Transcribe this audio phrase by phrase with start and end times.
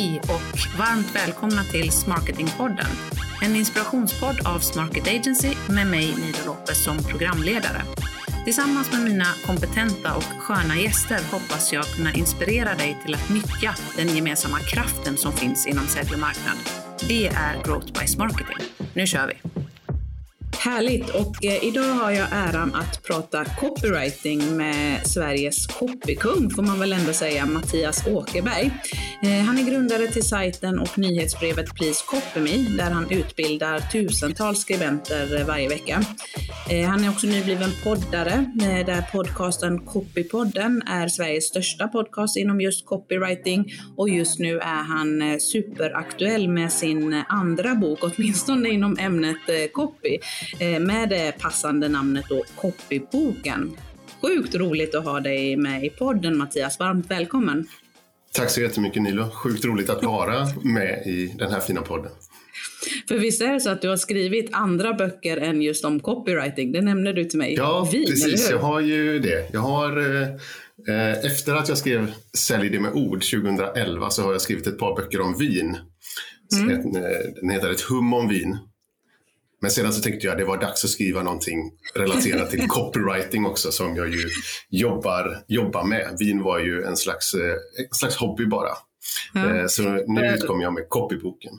[0.00, 2.86] Hej och varmt välkomna till Smarketingpodden.
[3.42, 7.82] En inspirationspodd av Smarket Agency med mig, Nida Lopez, som programledare.
[8.44, 13.74] Tillsammans med mina kompetenta och sköna gäster hoppas jag kunna inspirera dig till att nyttja
[13.96, 16.56] den gemensamma kraften som finns inom sälj och marknad.
[17.08, 18.66] Det är Growth by Smarketing.
[18.94, 19.59] Nu kör vi!
[20.62, 21.10] Härligt!
[21.10, 26.92] Och eh, idag har jag äran att prata copywriting med Sveriges copykung, får man väl
[26.92, 28.70] ändå säga, Mattias Åkerberg.
[29.22, 34.60] Eh, han är grundare till sajten och nyhetsbrevet Please Copy Me, där han utbildar tusentals
[34.60, 36.04] skribenter eh, varje vecka.
[36.70, 38.32] Eh, han är också nybliven poddare,
[38.62, 44.82] eh, där podcasten Copypodden är Sveriges största podcast inom just copywriting och just nu är
[44.82, 50.18] han eh, superaktuell med sin eh, andra bok, åtminstone inom ämnet eh, copy.
[50.58, 53.76] Eh, med det passande namnet då Copyboken.
[54.22, 57.68] Sjukt roligt att ha dig med i podden Mattias, varmt välkommen!
[58.32, 62.12] Tack så jättemycket Nilo, sjukt roligt att vara med i den här fina podden.
[63.08, 66.72] För visst är det så att du har skrivit andra böcker än just om copywriting?
[66.72, 67.54] Det nämnde du till mig.
[67.54, 68.50] Ja, Vin, precis.
[68.50, 69.48] Jag har ju det.
[69.52, 70.00] Jag har,
[70.88, 74.78] eh, efter att jag skrev Sälj det med ord 2011 så har jag skrivit ett
[74.78, 75.76] par böcker om vin.
[76.52, 76.70] Mm.
[76.70, 76.94] Ett,
[77.40, 78.58] den heter Ett hum om vin
[79.60, 83.46] men sedan så tänkte jag att det var dags att skriva någonting relaterat till copywriting
[83.46, 84.28] också som jag ju
[84.68, 86.16] jobbar, jobbar med.
[86.18, 87.54] Vin var ju en slags, eh,
[87.90, 88.70] en slags hobby bara.
[89.34, 89.68] Ja.
[89.68, 91.52] Så nu utkom jag med copyboken.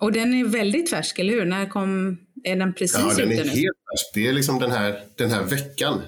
[0.00, 1.44] Och den är väldigt färsk, eller hur?
[1.44, 4.14] När kom, är den precis Ja, den är helt färsk.
[4.14, 6.02] Det är liksom den här, den här veckan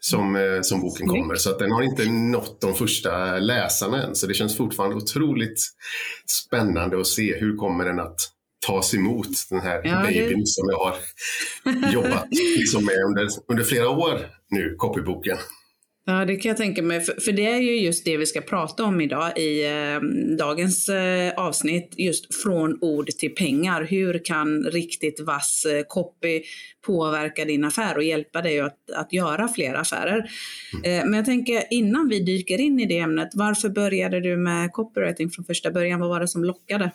[0.00, 1.34] som, eh, som boken kommer.
[1.34, 4.14] Så att den har inte nått de första läsarna än.
[4.14, 5.60] Så det känns fortfarande otroligt
[6.26, 8.20] spännande att se hur kommer den att
[8.66, 10.46] tas emot, den här ja, babyn det...
[10.46, 10.96] som jag har
[11.92, 15.36] jobbat liksom med under, under flera år nu, copyboken.
[16.06, 17.00] Ja, det kan jag tänka mig.
[17.00, 20.00] För, för, det är ju just det vi ska prata om idag i eh,
[20.38, 21.94] dagens eh, avsnitt.
[21.96, 23.82] Just från ord till pengar.
[23.84, 26.42] Hur kan riktigt vass eh, copy
[26.86, 30.30] påverka din affär och hjälpa dig att, att göra fler affärer?
[30.74, 31.00] Mm.
[31.00, 34.72] Eh, men jag tänker innan vi dyker in i det ämnet, varför började du med
[34.72, 36.00] copywriting från första början?
[36.00, 36.90] Vad var det som lockade?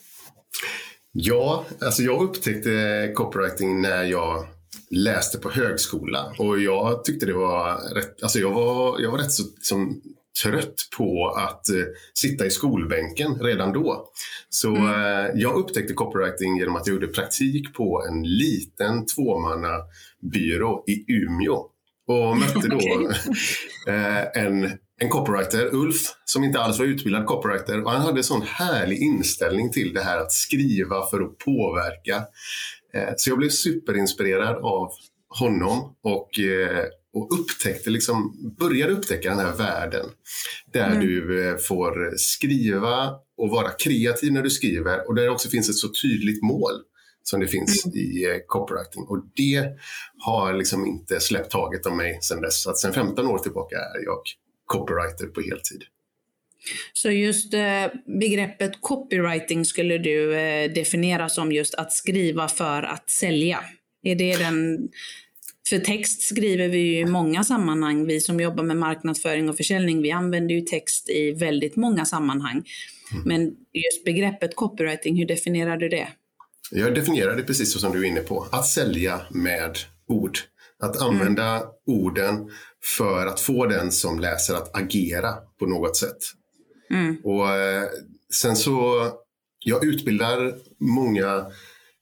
[1.11, 4.47] Ja, alltså jag upptäckte copywriting när jag
[4.89, 9.31] läste på högskola och jag tyckte det var rätt, alltså jag var, jag var rätt
[9.31, 10.01] så liksom,
[10.43, 11.83] trött på att uh,
[12.13, 14.09] sitta i skolbänken redan då.
[14.49, 14.83] Så mm.
[14.83, 21.65] uh, jag upptäckte copywriting genom att jag gjorde praktik på en liten tvåmannabyrå i Umeå
[22.07, 22.77] och mötte då
[23.91, 27.83] uh, en en copywriter, Ulf, som inte alls var utbildad copywriter.
[27.83, 32.15] Och han hade en sån härlig inställning till det här att skriva för att påverka.
[32.93, 34.91] Eh, så jag blev superinspirerad av
[35.39, 40.05] honom och, eh, och upptäckte liksom, började upptäcka den här världen.
[40.73, 40.99] Där mm.
[40.99, 45.69] du eh, får skriva och vara kreativ när du skriver och där det också finns
[45.69, 46.73] ett så tydligt mål
[47.23, 47.97] som det finns mm.
[47.97, 49.03] i copywriting.
[49.03, 49.65] Och det
[50.17, 52.61] har liksom inte släppt taget om mig sedan dess.
[52.61, 54.21] Så att sedan 15 år tillbaka är jag
[54.69, 55.84] copywriter på heltid.
[56.94, 57.85] Så just eh,
[58.19, 63.59] begreppet copywriting skulle du eh, definiera som just att skriva för att sälja?
[64.03, 64.90] Är det den...
[65.69, 68.06] För text skriver vi ju i många sammanhang.
[68.06, 72.63] Vi som jobbar med marknadsföring och försäljning, vi använder ju text i väldigt många sammanhang.
[73.12, 73.24] Mm.
[73.25, 73.41] Men
[73.74, 76.07] just begreppet copywriting, hur definierar du det?
[76.72, 80.38] Jag definierar det precis så som du är inne på, att sälja med ord.
[80.80, 81.68] Att använda mm.
[81.86, 82.51] orden
[82.84, 86.17] för att få den som läser att agera på något sätt.
[86.91, 87.17] Mm.
[87.23, 87.88] Och eh,
[88.34, 89.07] sen så,
[89.66, 91.45] jag utbildar många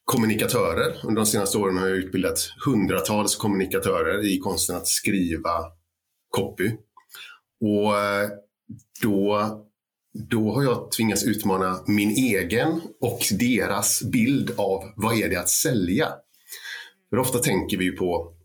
[0.05, 0.99] kommunikatörer.
[1.03, 5.65] Under de senaste åren har jag utbildat hundratals kommunikatörer i konsten att skriva
[6.29, 6.71] copy.
[7.61, 8.29] Och eh,
[9.01, 9.49] då,
[10.29, 15.49] då har jag tvingats utmana min egen och deras bild av vad är det att
[15.49, 16.07] sälja.
[17.09, 18.36] För ofta tänker vi på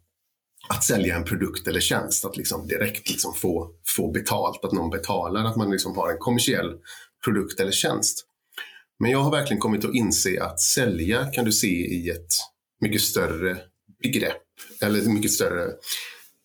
[0.69, 4.91] att sälja en produkt eller tjänst, att liksom direkt liksom få, få betalt, att någon
[4.91, 6.79] betalar, att man liksom har en kommersiell
[7.25, 8.27] produkt eller tjänst.
[8.99, 12.35] Men jag har verkligen kommit att inse att sälja kan du se i ett
[12.81, 13.59] mycket större
[14.03, 14.43] begrepp,
[14.81, 15.65] eller mycket större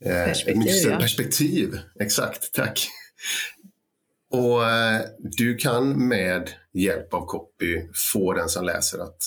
[0.06, 0.58] eh, perspektiv.
[0.58, 1.80] Mycket större perspektiv.
[2.00, 2.88] Exakt, tack.
[4.32, 7.82] Och eh, du kan med hjälp av copy
[8.14, 9.18] få den som läser att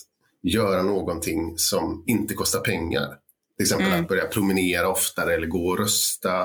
[0.43, 3.17] göra någonting som inte kostar pengar.
[3.61, 4.01] Till exempel mm.
[4.01, 6.45] att börja promenera oftare eller gå och rösta,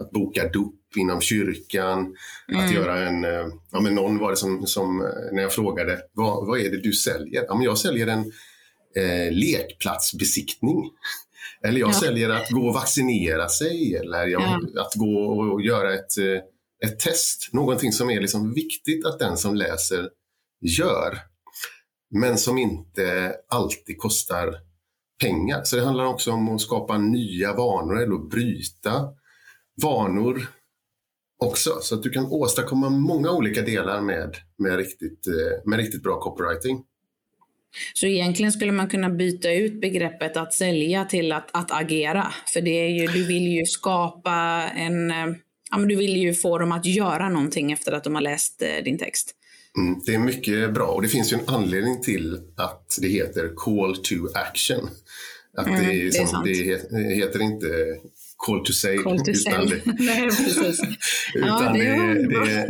[0.00, 2.14] att boka dop inom kyrkan,
[2.48, 2.64] mm.
[2.64, 3.24] att göra en...
[3.24, 6.70] Eh, ja, men någon var det som, som eh, när jag frågade, vad, vad är
[6.70, 7.44] det du säljer?
[7.48, 8.32] Ja, men jag säljer en
[8.96, 10.90] eh, lekplatsbesiktning.
[11.64, 11.94] Eller jag ja.
[11.94, 14.82] säljer att gå och vaccinera sig eller jag, ja.
[14.82, 15.16] att gå
[15.52, 17.48] och göra ett, eh, ett test.
[17.52, 20.08] Någonting som är liksom viktigt att den som läser
[20.60, 21.18] gör,
[22.10, 24.67] men som inte alltid kostar
[25.20, 25.60] pengar.
[25.64, 29.08] Så det handlar också om att skapa nya vanor eller att bryta
[29.82, 30.46] vanor
[31.38, 31.78] också.
[31.82, 36.20] Så att du kan åstadkomma många olika delar med, med, riktigt, eh, med riktigt bra
[36.20, 36.84] copywriting.
[37.94, 42.32] Så egentligen skulle man kunna byta ut begreppet att sälja till att, att agera.
[42.52, 45.10] För det är ju, du vill ju skapa en...
[45.10, 45.26] Eh,
[45.70, 48.62] ja, men du vill ju få dem att göra någonting efter att de har läst
[48.62, 49.34] eh, din text.
[49.78, 53.52] Mm, det är mycket bra och det finns ju en anledning till att det heter
[53.56, 54.88] Call to Action.
[55.56, 57.66] Att mm, det, är, som, det, det, heter inte
[58.46, 58.98] Call to Sale.
[58.98, 59.80] Call to utan sale.
[59.98, 60.80] Nej, precis.
[61.34, 62.68] utan ja, det, det,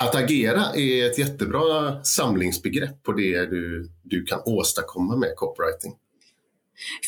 [0.00, 5.92] att agera är ett jättebra samlingsbegrepp på det du, du kan åstadkomma med copywriting.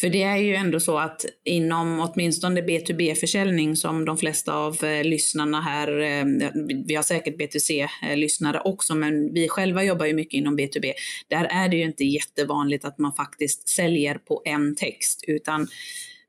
[0.01, 5.05] För det är ju ändå så att inom åtminstone B2B-försäljning som de flesta av eh,
[5.05, 6.25] lyssnarna här, eh,
[6.87, 10.93] vi har säkert B2C-lyssnare eh, också, men vi själva jobbar ju mycket inom B2B.
[11.29, 15.69] Där är det ju inte jättevanligt att man faktiskt säljer på en text, utan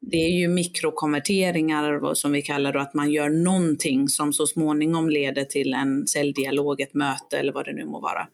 [0.02, 5.10] det är ju mikrokonverteringar som vi kallar det, att man gör någonting som så småningom
[5.10, 8.28] leder till en säljdialog, ett möte eller vad det nu må vara.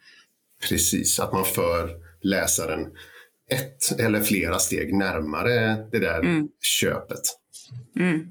[0.70, 1.90] Precis, att man för
[2.22, 2.88] läsaren
[3.52, 6.48] ett eller flera steg närmare det där mm.
[6.62, 7.22] köpet.
[8.00, 8.28] Mm.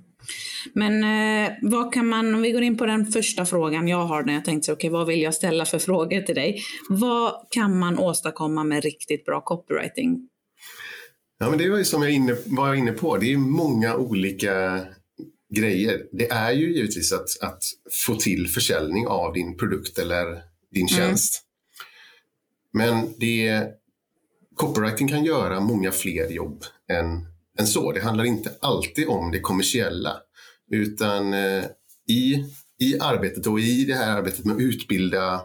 [0.72, 4.22] Men eh, vad kan man, om vi går in på den första frågan jag har
[4.22, 6.62] när jag tänkte, okej okay, vad vill jag ställa för frågor till dig?
[6.88, 10.28] Vad kan man åstadkomma med riktigt bra copywriting?
[11.38, 14.80] Ja, men det var ju som jag inne, var inne på, det är många olika
[15.54, 16.02] grejer.
[16.12, 17.62] Det är ju givetvis att, att
[18.06, 20.24] få till försäljning av din produkt eller
[20.70, 20.88] din mm.
[20.88, 21.42] tjänst.
[22.74, 22.94] Mm.
[22.94, 23.66] Men det
[24.56, 27.26] copywriting kan göra många fler jobb än,
[27.58, 27.92] än så.
[27.92, 30.16] Det handlar inte alltid om det kommersiella.
[30.70, 31.64] Utan eh,
[32.08, 32.44] i,
[32.78, 35.42] i arbetet och i det här arbetet med att utbilda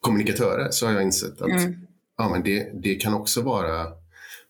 [0.00, 1.74] kommunikatörer så har jag insett att mm.
[2.18, 3.86] ja, men det, det kan också vara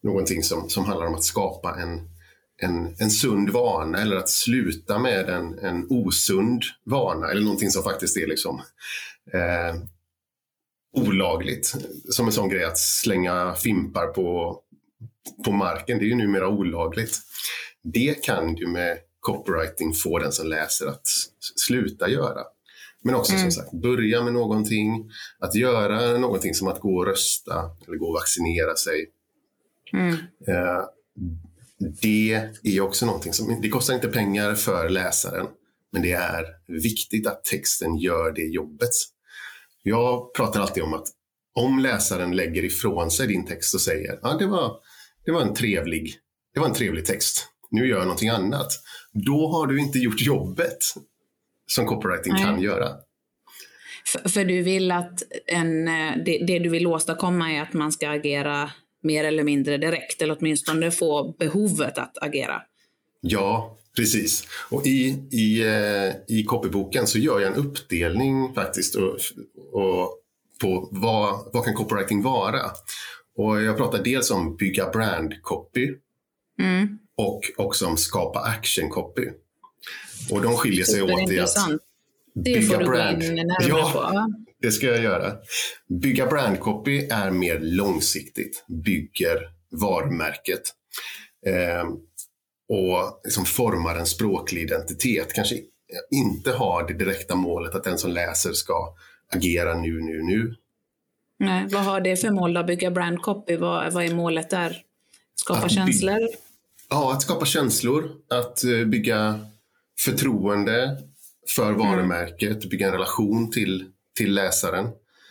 [0.02, 2.10] någonting som, som handlar om att skapa en,
[2.62, 7.82] en, en sund vana eller att sluta med en, en osund vana eller någonting som
[7.82, 8.62] faktiskt är liksom,
[9.32, 9.80] eh,
[10.96, 11.74] olagligt.
[12.08, 14.58] Som en sån grej att slänga fimpar på,
[15.44, 17.18] på marken, det är ju numera olagligt.
[17.82, 21.06] Det kan du med copywriting få den som läser att
[21.56, 22.40] sluta göra.
[23.02, 23.42] Men också mm.
[23.42, 28.06] som sagt, börja med någonting, att göra någonting som att gå och rösta eller gå
[28.06, 29.06] och vaccinera sig.
[29.92, 30.12] Mm.
[30.48, 30.84] Eh,
[32.02, 35.46] det är också någonting som, det kostar inte pengar för läsaren,
[35.92, 38.90] men det är viktigt att texten gör det jobbet.
[39.88, 41.06] Jag pratar alltid om att
[41.54, 44.76] om läsaren lägger ifrån sig din text och säger ja, det, var,
[45.24, 46.14] det, var en trevlig,
[46.54, 48.68] det var en trevlig text, nu gör jag någonting annat.
[49.12, 50.78] Då har du inte gjort jobbet
[51.66, 52.44] som copywriting Nej.
[52.44, 52.88] kan göra.
[54.06, 57.92] För, för, du vill att en, eh, det, det, du vill åstadkomma är att man
[57.92, 58.70] ska agera
[59.02, 62.62] mer eller mindre direkt, eller åtminstone få behovet att agera.
[63.20, 64.46] Ja, Precis.
[64.70, 69.18] Och i, i, eh, i copyboken så gör jag en uppdelning faktiskt och,
[69.72, 70.20] och
[70.60, 72.60] på vad, vad kan copywriting vara.
[73.36, 75.94] Och jag pratar dels om bygga brand copy
[76.60, 76.98] mm.
[77.16, 79.22] och också om skapa action copy.
[80.30, 81.48] Och de skiljer sig åt i att
[82.34, 83.22] du brand.
[83.68, 84.32] ja, på.
[84.62, 85.32] det ska jag göra.
[85.88, 89.38] Bygga brand copy är mer långsiktigt, bygger
[89.70, 90.62] varumärket.
[91.46, 91.84] Eh,
[92.68, 95.32] och liksom formar en språklig identitet.
[95.32, 95.56] Kanske
[96.10, 98.94] inte har det direkta målet att den som läser ska
[99.32, 100.54] agera nu, nu, nu.
[101.38, 103.56] Nej, vad har det för mål att bygga brand copy?
[103.56, 104.82] Vad, vad är målet där?
[105.34, 106.28] Skapa att känslor?
[106.88, 109.40] Ja, att skapa känslor, att eh, bygga
[109.98, 111.02] förtroende
[111.56, 111.78] för mm.
[111.78, 112.68] varumärket, mm.
[112.68, 114.88] bygga en relation till, till läsaren.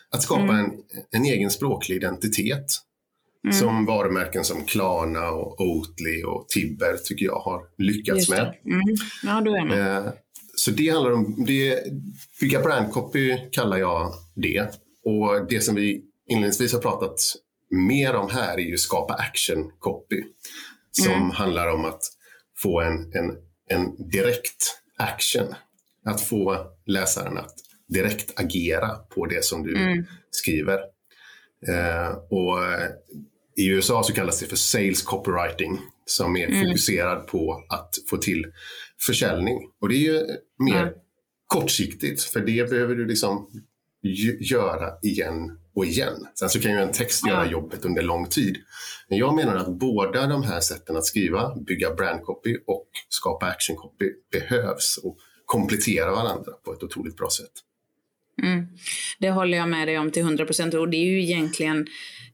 [0.10, 0.56] Att skapa mm.
[0.56, 0.72] en,
[1.12, 2.66] en egen språklig identitet.
[3.46, 3.54] Mm.
[3.54, 8.56] Som varumärken som Klarna och Oatly och Tibber tycker jag har lyckats med.
[8.66, 8.82] Mm.
[9.24, 9.98] Ja, då är med.
[9.98, 10.12] Eh,
[10.56, 11.80] så det handlar om, det,
[12.42, 14.80] bygga brandcopy kallar jag det.
[15.06, 17.20] Och det som vi inledningsvis har pratat
[17.70, 20.24] mer om här är ju skapa action copy.
[20.92, 21.30] Som mm.
[21.30, 22.02] handlar om att
[22.58, 23.32] få en, en,
[23.70, 25.56] en direkt action.
[26.06, 27.54] Att få läsaren att
[27.88, 30.06] direkt agera på det som du mm.
[30.32, 30.80] skriver.
[31.68, 32.60] Eh, och
[33.56, 36.66] i USA så kallas det för sales copywriting som är mm.
[36.66, 38.46] fokuserad på att få till
[39.06, 39.58] försäljning.
[39.82, 40.22] Och det är ju
[40.60, 40.94] mer mm.
[41.48, 43.50] kortsiktigt för det behöver du liksom
[44.40, 46.28] göra igen och igen.
[46.40, 48.58] Sen så kan ju en text göra jobbet under lång tid.
[49.10, 54.12] Men jag menar att båda de här sätten att skriva, bygga brandcopy och skapa actioncopy
[54.32, 57.52] behövs och kompletterar varandra på ett otroligt bra sätt.
[58.44, 58.68] Mm.
[59.20, 61.88] Det håller jag med dig om till 100 procent och det är ju egentligen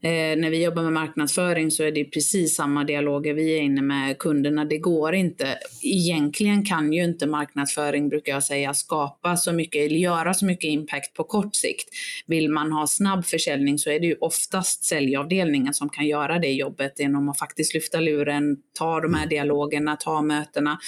[0.04, 3.82] Eh, när vi jobbar med marknadsföring så är det precis samma dialoger vi är inne
[3.82, 4.64] med kunderna.
[4.64, 5.58] Det går inte.
[5.82, 10.70] Egentligen kan ju inte marknadsföring, brukar jag säga, skapa så mycket eller göra så mycket
[10.70, 11.88] impact på kort sikt.
[12.26, 16.52] Vill man ha snabb försäljning så är det ju oftast säljavdelningen som kan göra det
[16.52, 20.78] jobbet genom att faktiskt lyfta luren, ta de här dialogerna, ta mötena.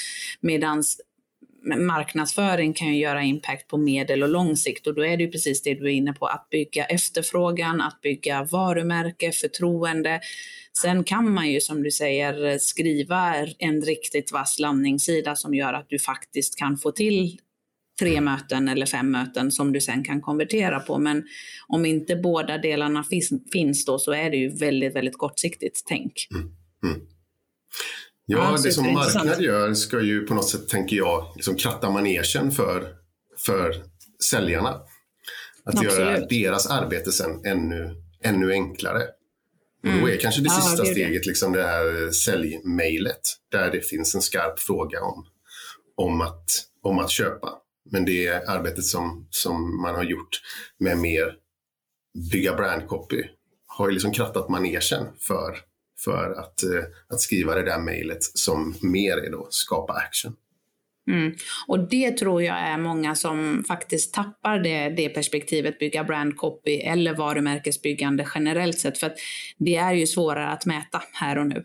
[0.40, 1.00] Medans
[1.64, 5.30] marknadsföring kan ju göra impact på medel och lång sikt och då är det ju
[5.30, 10.20] precis det du är inne på, att bygga efterfrågan, att bygga varumärke, förtroende.
[10.82, 15.88] Sen kan man ju som du säger skriva en riktigt vass landningssida som gör att
[15.88, 17.38] du faktiskt kan få till
[17.98, 20.98] tre möten eller fem möten som du sen kan konvertera på.
[20.98, 21.24] Men
[21.68, 23.04] om inte båda delarna
[23.52, 26.12] finns då så är det ju väldigt, väldigt kortsiktigt tänk.
[26.34, 26.50] Mm.
[26.84, 27.06] Mm.
[28.26, 31.90] Ja, ja det som marknad gör ska ju på något sätt, tänker jag, liksom kratta
[31.90, 32.88] manegen för,
[33.38, 33.82] för
[34.30, 34.68] säljarna.
[35.64, 35.92] Att Absolut.
[35.92, 39.02] göra deras arbete sen ännu, ännu enklare.
[39.84, 39.96] Mm.
[39.96, 41.28] Och då är kanske det sista det steget det.
[41.28, 45.26] Liksom det här säljmejlet där det finns en skarp fråga om,
[45.96, 46.44] om, att,
[46.82, 47.48] om att köpa.
[47.90, 50.40] Men det arbetet som, som man har gjort
[50.78, 51.34] med mer
[52.32, 53.22] bygga brandcopy
[53.66, 55.58] har ju liksom krattat manegen för
[56.04, 60.36] för att, eh, att skriva det där mejlet som mer är då skapa action.
[61.10, 61.34] Mm.
[61.66, 66.76] Och det tror jag är många som faktiskt tappar det, det perspektivet, bygga brand copy
[66.76, 68.98] eller varumärkesbyggande generellt sett.
[68.98, 69.16] För att
[69.58, 71.64] det är ju svårare att mäta här och nu.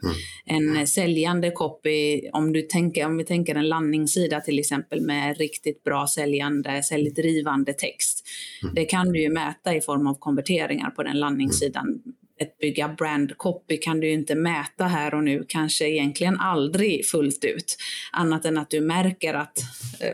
[0.50, 0.78] Mm.
[0.78, 5.84] En säljande copy, om, du tänker, om vi tänker en landningssida till exempel med riktigt
[5.84, 8.28] bra säljande, säljdrivande text.
[8.64, 8.76] Mm.
[8.76, 12.02] Det kan du ju mäta i form av konverteringar på den landningssidan.
[12.40, 17.06] Ett bygga brand copy kan du ju inte mäta här och nu, kanske egentligen aldrig
[17.06, 17.78] fullt ut.
[18.12, 19.60] Annat än att du märker att
[20.00, 20.14] eh,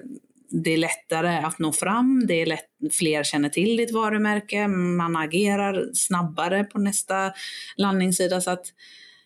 [0.50, 5.16] det är lättare att nå fram, det är lätt, fler känner till ditt varumärke, man
[5.16, 7.34] agerar snabbare på nästa
[7.78, 8.42] landningssida.
[8.42, 8.66] Så att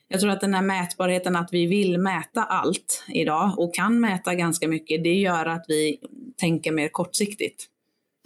[0.08, 4.36] jag tror att den här mätbarheten, att vi vill mäta allt idag och kan mäta
[4.36, 6.00] ganska mycket, det gör att vi
[6.38, 7.65] tänker mer kortsiktigt.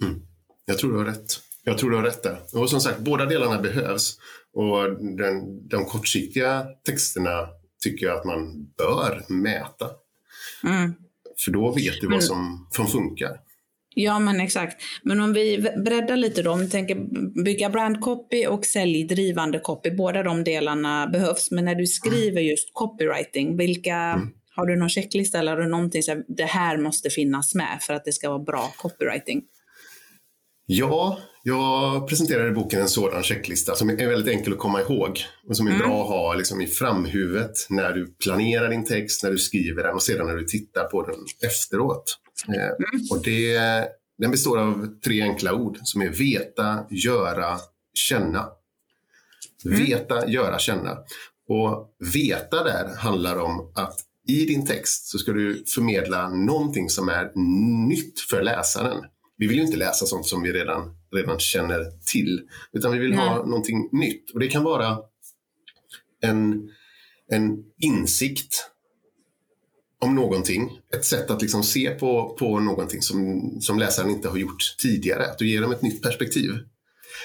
[0.02, 0.22] Mm.
[0.64, 1.40] Jag tror du har rätt.
[1.64, 2.40] Jag tror du har rätt där.
[2.54, 4.18] Och som sagt, båda delarna behövs.
[4.54, 7.48] Och den, de kortsiktiga texterna
[7.82, 9.90] tycker jag att man bör mäta.
[10.64, 10.94] Mm.
[11.44, 13.40] För då vet du vad som, som funkar.
[13.94, 14.82] Ja, men exakt.
[15.02, 16.96] Men om vi breddar lite då, om vi tänker
[17.44, 21.50] bygga brandcopy och säljdrivande copy, båda de delarna behövs.
[21.50, 24.28] Men när du skriver just copywriting, vilka, mm.
[24.56, 27.94] har du någon checklista eller har du någonting här, det här måste finnas med för
[27.94, 29.42] att det ska vara bra copywriting?
[30.66, 35.20] Ja, jag presenterar i boken en sådan checklista som är väldigt enkel att komma ihåg
[35.48, 35.82] och som är mm.
[35.82, 39.94] bra att ha liksom i framhuvudet när du planerar din text, när du skriver den
[39.94, 41.16] och sedan när du tittar på den
[41.50, 42.18] efteråt.
[42.48, 43.06] Eh, mm.
[43.10, 43.58] Och det,
[44.18, 47.58] den består av tre enkla ord som är veta, göra,
[47.94, 48.48] känna.
[49.64, 49.84] Mm.
[49.84, 50.98] Veta, göra, känna.
[51.48, 57.08] Och veta där handlar om att i din text så ska du förmedla någonting som
[57.08, 57.32] är
[57.88, 59.04] nytt för läsaren.
[59.36, 62.42] Vi vill ju inte läsa sånt som vi redan redan känner till.
[62.72, 63.28] Utan vi vill Nej.
[63.28, 64.30] ha någonting nytt.
[64.30, 64.98] Och det kan vara
[66.22, 66.70] en,
[67.30, 68.70] en insikt
[70.00, 70.80] om någonting.
[70.94, 75.26] Ett sätt att liksom se på, på någonting som, som läsaren inte har gjort tidigare.
[75.26, 76.50] Att du ger dem ett nytt perspektiv.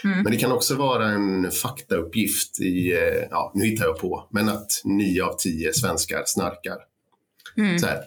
[0.03, 0.23] Mm.
[0.23, 4.49] Men det kan också vara en faktauppgift i, eh, ja, nu hittar jag på, men
[4.49, 6.77] att nio av tio svenskar snarkar.
[7.57, 7.79] Mm.
[7.79, 8.03] Så här,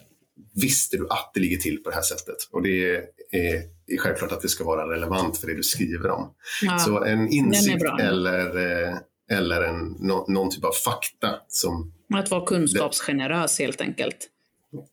[0.61, 2.37] visste du att det ligger till på det här sättet?
[2.51, 3.01] Och det
[3.33, 6.33] är, är självklart att det ska vara relevant för det du skriver om.
[6.61, 8.97] Ja, Så en insikt eller, eh,
[9.31, 11.39] eller en, no, någon typ av fakta.
[11.47, 14.17] Som att vara kunskapsgenerös helt enkelt.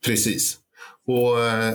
[0.06, 0.58] Precis.
[1.06, 1.74] Och eh,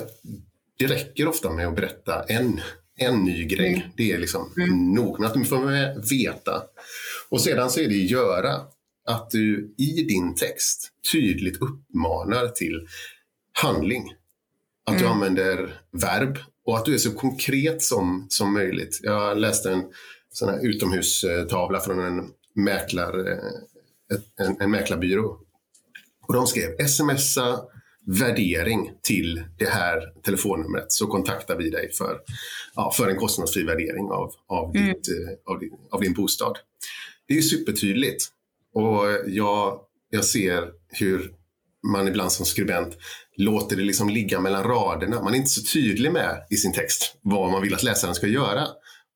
[0.77, 2.61] det räcker ofta med att berätta en,
[2.97, 3.73] en ny grej.
[3.73, 3.89] Mm.
[3.97, 4.93] Det är liksom mm.
[4.93, 5.19] nog.
[5.19, 6.63] Men att du får veta.
[7.29, 8.61] Och sedan så är det göra.
[9.07, 12.87] Att du i din text tydligt uppmanar till
[13.53, 14.13] handling.
[14.85, 15.03] Att mm.
[15.03, 18.99] du använder verb och att du är så konkret som, som möjligt.
[19.03, 19.83] Jag läste en
[20.31, 25.39] sån här utomhustavla från en, mäklar, eh, en, en mäklarbyrå.
[26.27, 27.61] Och de skrev smsa
[28.05, 32.21] värdering till det här telefonnumret så kontaktar vi dig för,
[32.75, 34.87] ja, för en kostnadsfri värdering av, av, mm.
[34.87, 36.57] ditt, eh, av, din, av din bostad.
[37.27, 38.25] Det är supertydligt
[38.73, 39.79] och jag,
[40.09, 41.33] jag ser hur
[41.91, 42.97] man ibland som skribent
[43.37, 45.23] låter det liksom ligga mellan raderna.
[45.23, 48.27] Man är inte så tydlig med i sin text vad man vill att läsaren ska
[48.27, 48.67] göra.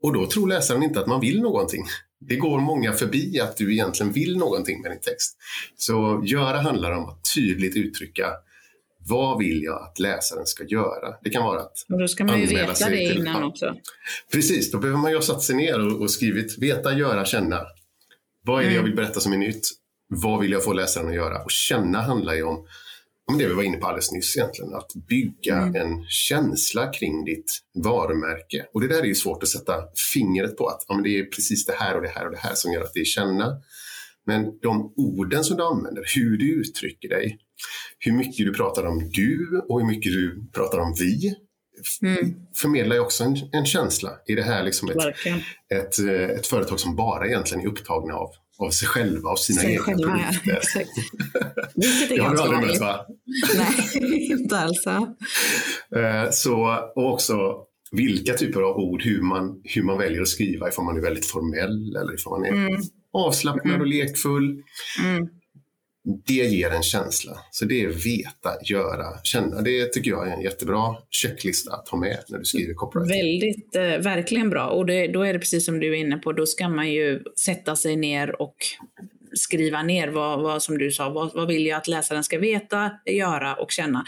[0.04, 1.86] Och då tror läsaren inte att man vill någonting.
[2.20, 5.38] Det går många förbi att du egentligen vill någonting med din text.
[5.78, 8.28] Så göra handlar om att tydligt uttrycka
[9.10, 11.16] Vad vill jag att läsaren ska göra?
[11.24, 13.76] Det kan vara att Och då ska man ju veta det innan till, också.
[14.32, 17.62] Precis, då behöver man ju ha satt sig ner och, och skrivit veta, göra, känna.
[18.46, 18.76] Vad är det mm.
[18.76, 19.70] jag vill berätta som är nytt?
[20.10, 21.44] Vad vill jag få läsaren att göra?
[21.44, 25.58] Och känna handlar ju om det vi var inne på alldeles nyss egentligen, att bygga
[25.58, 25.76] mm.
[25.76, 28.66] en känsla kring ditt varumärke.
[28.74, 29.74] Och det där är ju svårt att sätta
[30.14, 32.38] fingret på, att ja, men det är precis det här och det här och det
[32.38, 33.62] här som gör att det är känna.
[34.26, 37.38] Men de orden som du använder, hur du uttrycker dig,
[38.00, 41.36] hur mycket du pratar om du och hur mycket du pratar om vi,
[42.02, 42.36] mm.
[42.56, 44.10] förmedlar ju också en, en, känsla.
[44.28, 44.98] I det här liksom ett,
[45.74, 49.62] ett, eh, ett, företag som bara egentligen är upptagna av av sig själva och sina
[49.62, 50.84] sig egna själva, produkter.
[51.76, 53.06] Ja, Vilket är det har du aldrig mött va?
[53.58, 54.88] Nej, inte alls.
[54.88, 57.56] Eh, så, och också
[57.92, 61.26] vilka typer av ord, hur man, hur man väljer att skriva, ifall man är väldigt
[61.26, 62.82] formell eller ifall man är mm.
[63.14, 63.82] avslappnad mm.
[63.82, 64.64] och lekfull.
[65.04, 65.30] Mm
[66.26, 67.38] det ger en känsla.
[67.52, 69.62] Så det är veta, göra, känna.
[69.62, 73.12] Det tycker jag är en jättebra checklista att ha med när du skriver copyright.
[73.12, 74.68] Väldigt, eh, verkligen bra.
[74.68, 77.24] Och det, då är det precis som du är inne på, då ska man ju
[77.46, 78.56] sätta sig ner och
[79.34, 82.92] skriva ner vad, vad som du sa, vad, vad vill jag att läsaren ska veta,
[83.06, 84.06] göra och känna.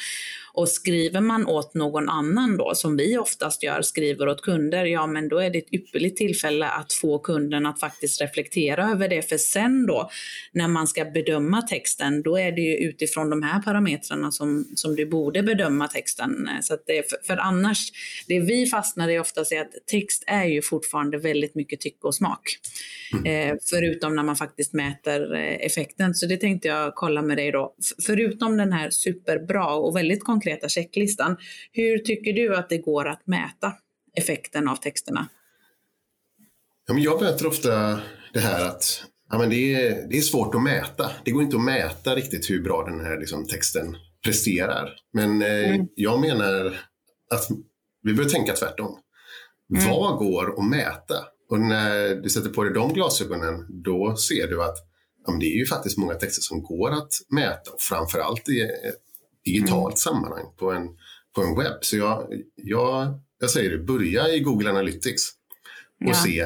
[0.54, 5.08] Och skriver man åt någon annan då, som vi oftast gör, skriver åt kunder, ja
[5.08, 9.30] men då är det ett ypperligt tillfälle att få kunden att faktiskt reflektera över det.
[9.30, 10.10] För sen då,
[10.52, 14.96] när man ska bedöma texten, då är det ju utifrån de här parametrarna som, som
[14.96, 16.50] du borde bedöma texten.
[16.62, 17.92] Så det, för, för annars,
[18.28, 22.16] det vi fastnar i oftast är att text är ju fortfarande väldigt mycket tycke och
[22.16, 22.42] smak.
[23.14, 23.50] Mm.
[23.50, 26.14] Eh, förutom när man faktiskt mäter eh, effekten.
[26.14, 27.76] Så det tänkte jag kolla med dig då.
[28.06, 31.38] Förutom den här superbra och väldigt konkreta konkreta checklistan.
[31.72, 33.74] Hur tycker du att det går att mäta
[34.18, 35.28] effekten av texterna?
[36.88, 38.00] Ja, men jag möter ofta
[38.34, 41.12] det här att ja, men det, är, det är svårt att mäta.
[41.26, 44.94] Det går inte att mäta riktigt hur bra den här liksom, texten presterar.
[45.14, 45.88] Men eh, mm.
[45.96, 46.66] jag menar
[47.34, 47.48] att
[48.04, 49.00] vi behöver tänka tvärtom.
[49.76, 49.90] Mm.
[49.90, 51.16] Vad går att mäta?
[51.50, 54.78] Och när du sätter på dig de glasögonen, då ser du att
[55.26, 57.72] ja, det är ju faktiskt många texter som går att mäta.
[57.72, 58.70] Och framförallt i
[59.46, 59.98] digitalt mm.
[59.98, 60.88] sammanhang på en,
[61.36, 61.78] på en webb.
[61.82, 65.30] Så jag, jag, jag säger det, börja i Google Analytics
[66.06, 66.14] och ja.
[66.14, 66.46] se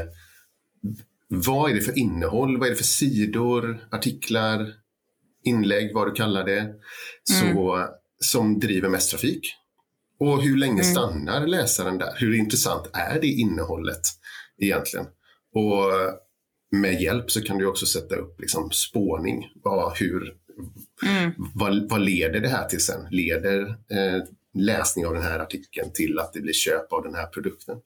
[1.27, 4.73] vad är det för innehåll, vad är det för sidor, artiklar,
[5.43, 6.73] inlägg, vad du kallar det,
[7.23, 7.87] så, mm.
[8.19, 9.55] som driver mest trafik.
[10.19, 10.85] Och hur länge mm.
[10.85, 12.13] stannar läsaren där?
[12.17, 14.01] Hur intressant är det innehållet
[14.57, 15.05] egentligen?
[15.53, 15.91] Och
[16.71, 19.51] med hjälp så kan du också sätta upp liksom spårning.
[19.63, 20.37] Vad, hur,
[21.05, 21.31] Mm.
[21.53, 23.07] Vad, vad, leder det här till sen?
[23.11, 27.25] Leder eh, läsning av den här artikeln till att det blir köp av den här
[27.25, 27.77] produkten?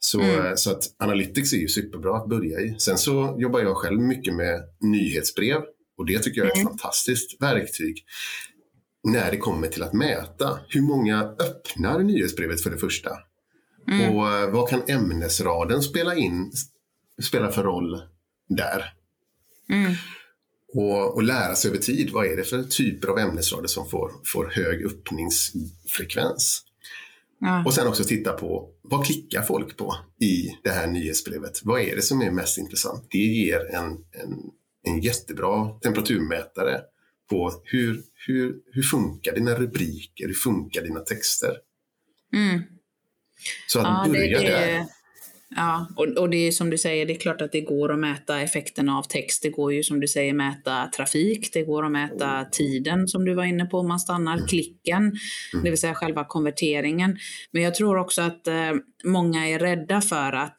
[0.00, 0.56] Så, mm.
[0.56, 2.74] Så att Analytics är ju superbra att börja i.
[2.78, 5.62] Sen så jobbar jag själv mycket med nyhetsbrev
[5.98, 6.68] och det tycker jag är ett mm.
[6.68, 8.04] fantastiskt verktyg
[9.04, 10.58] när det kommer till att mäta.
[10.68, 13.10] Hur många öppnar nyhetsbrevet för det första?
[13.88, 14.16] Mm.
[14.16, 16.52] Och eh, vad kan ämnesraden spela in,
[17.22, 18.02] spela för roll
[18.48, 18.92] där?
[20.74, 22.10] Och, och, lära sig över tid.
[22.10, 26.62] Vad är det för typer av ämnesrader som får, får hög öppningsfrekvens?
[27.40, 27.64] Ja.
[27.64, 31.60] Och sen också titta på vad klickar folk på i det här nyhetsbrevet?
[31.64, 33.06] Vad är det som är mest intressant?
[33.10, 34.50] Det ger en, en,
[34.86, 36.80] en jättebra temperaturmätare
[37.30, 40.26] på hur, hur, hur funkar dina rubriker?
[40.26, 41.56] Hur funkar dina texter?
[42.34, 42.62] Mm.
[43.66, 44.86] Så att ja, börja det, det, där.
[45.56, 47.98] Ja, och, och det är som du säger, det är klart att det går att
[47.98, 49.42] mäta effekterna av text.
[49.42, 53.34] Det går ju som du säger mäta trafik, det går att mäta tiden som du
[53.34, 55.64] var inne på om man stannar, klicken, mm.
[55.64, 57.16] det vill säga själva konverteringen.
[57.50, 58.72] Men jag tror också att eh,
[59.04, 60.56] många är rädda för att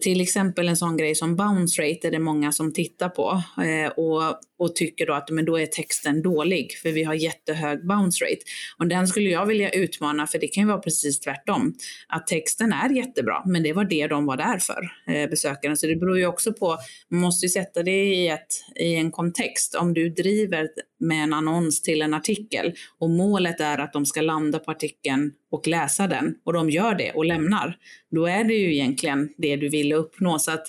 [0.00, 3.90] till exempel en sån grej som bounce rate är det många som tittar på eh,
[3.90, 8.24] och, och tycker då att men då är texten dålig för vi har jättehög bounce
[8.24, 8.42] rate.
[8.78, 11.74] Och den skulle jag vilja utmana för det kan ju vara precis tvärtom.
[12.08, 15.76] Att texten är jättebra men det var det de var där för, eh, besökarna.
[15.76, 19.10] Så det beror ju också på, man måste ju sätta det i, ett, i en
[19.10, 19.74] kontext.
[19.74, 20.68] Om du driver
[21.00, 25.32] med en annons till en artikel och målet är att de ska landa på artikeln
[25.50, 27.76] och läsa den och de gör det och lämnar,
[28.10, 30.38] då är det ju egentligen det du vill uppnå.
[30.38, 30.66] Så att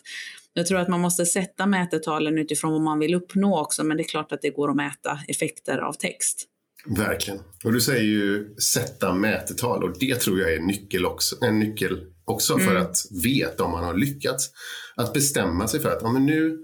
[0.60, 4.04] jag tror att man måste sätta mätetalen utifrån vad man vill uppnå också, men det
[4.04, 6.45] är klart att det går att mäta effekter av text.
[6.86, 7.39] Verkligen.
[7.63, 12.00] Och du säger ju sätta mätetal och det tror jag är nyckel också, en nyckel
[12.26, 12.67] också mm.
[12.67, 14.50] för att veta om man har lyckats.
[14.95, 16.58] Att bestämma sig för att ja, men nu,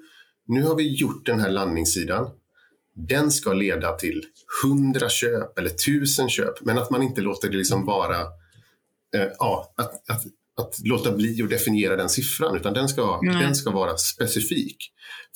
[0.47, 2.29] nu har vi gjort den här landningssidan
[2.95, 4.23] den ska leda till
[4.63, 8.21] hundra köp eller tusen köp, men att man inte låter det liksom vara
[9.15, 10.23] eh, ja, att, att,
[10.57, 14.77] att, låta bli att definiera den siffran, utan den ska, den ska vara specifik.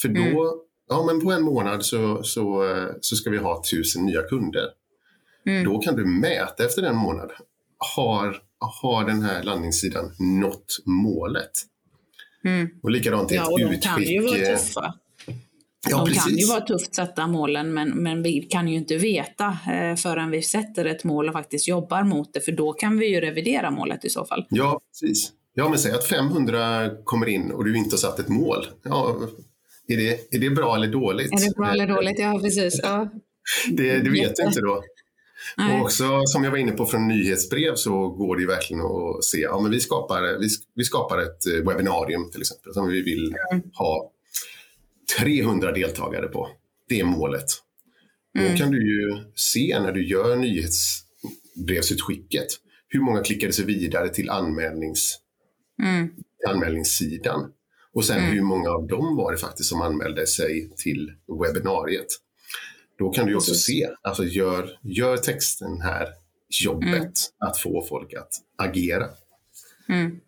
[0.02, 0.60] För då, mm.
[0.90, 2.66] ja men på en månad så, så,
[3.02, 4.66] så ska vi ha tusen nya kunder.
[5.46, 5.64] Mm.
[5.64, 7.32] Då kan du mäta efter en månad.
[7.96, 8.42] Har,
[8.82, 11.52] har den här landningssidan nått målet?
[12.46, 12.70] Mm.
[12.84, 14.94] Och likadant i ja, och de kan ju vara tuffa.
[15.88, 16.24] Ja, de precis.
[16.24, 20.32] kan ju vara tufft sätta målen men, men vi kan ju inte veta eh, förrän
[20.32, 23.72] vi sätter ett mål och faktiskt jobbar mot det för då kan vi ju revidera
[23.72, 24.46] målet i så fall.
[24.50, 25.32] Ja, precis.
[25.54, 28.68] Ja, men säg att 500 kommer in och du inte har satt ett mål.
[28.84, 29.16] Ja,
[29.88, 31.32] är, det, är det bra eller dåligt?
[31.32, 32.20] Är det bra eller dåligt?
[32.20, 32.80] Ja, precis.
[32.84, 33.10] Ja.
[33.72, 34.84] det, det vet jag inte då.
[35.58, 35.76] Nej.
[35.76, 39.24] Och också som jag var inne på från nyhetsbrev så går det ju verkligen att
[39.24, 43.02] se, ja men vi skapar, vi, vi skapar ett eh, webbinarium till exempel som vi
[43.02, 43.64] vill mm.
[43.74, 44.12] ha
[45.18, 46.50] 300 deltagare på.
[46.90, 47.46] Det är målet.
[48.38, 48.52] Mm.
[48.52, 52.48] Då kan du ju se när du gör nyhetsbrevsutskicket
[52.88, 55.20] hur många klickade sig vidare till anmälnings,
[55.84, 56.10] mm.
[56.48, 57.52] anmälningssidan.
[57.94, 58.32] Och sen mm.
[58.32, 61.12] hur många av dem var det faktiskt som anmälde sig till
[61.44, 62.08] webbinariet.
[62.98, 63.66] Då kan du också Precis.
[63.66, 66.08] se, alltså gör, gör texten här
[66.64, 67.12] jobbet mm.
[67.38, 69.06] att få folk att agera.
[69.90, 70.20] Mm.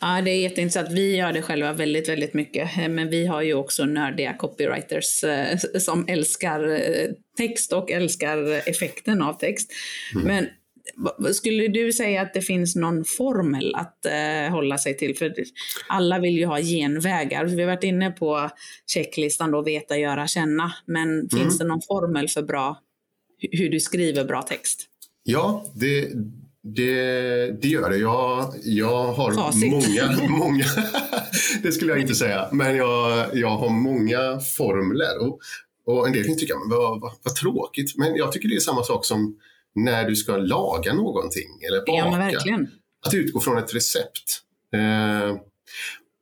[0.00, 0.92] Ja, det är jätteintressant.
[0.92, 2.78] Vi gör det själva väldigt, väldigt mycket.
[2.78, 8.68] Eh, men vi har ju också nördiga copywriters eh, som älskar eh, text och älskar
[8.68, 9.72] effekten av text.
[10.14, 10.26] Mm.
[10.26, 10.46] Men
[11.34, 15.16] skulle du säga att det finns någon formel att eh, hålla sig till?
[15.16, 15.34] För
[15.88, 17.44] alla vill ju ha genvägar.
[17.44, 18.50] Vi har varit inne på
[18.86, 20.72] checklistan då, veta, göra, känna.
[20.86, 21.28] Men mm.
[21.28, 22.78] finns det någon formel för bra,
[23.52, 24.86] hur du skriver bra text?
[25.22, 26.08] Ja, det,
[26.62, 27.96] det, det gör det.
[27.96, 29.70] Jag, jag har Facit.
[29.70, 30.64] många, många
[31.62, 35.18] det skulle jag inte säga, men jag, jag har många formler.
[35.20, 35.40] Och,
[35.86, 38.60] och en del kan tycka, men vad, vad, vad tråkigt, men jag tycker det är
[38.60, 39.36] samma sak som
[39.74, 42.40] när du ska laga någonting eller baka.
[42.44, 42.58] Ja,
[43.06, 44.40] att utgå från ett recept.
[44.74, 45.36] Eh,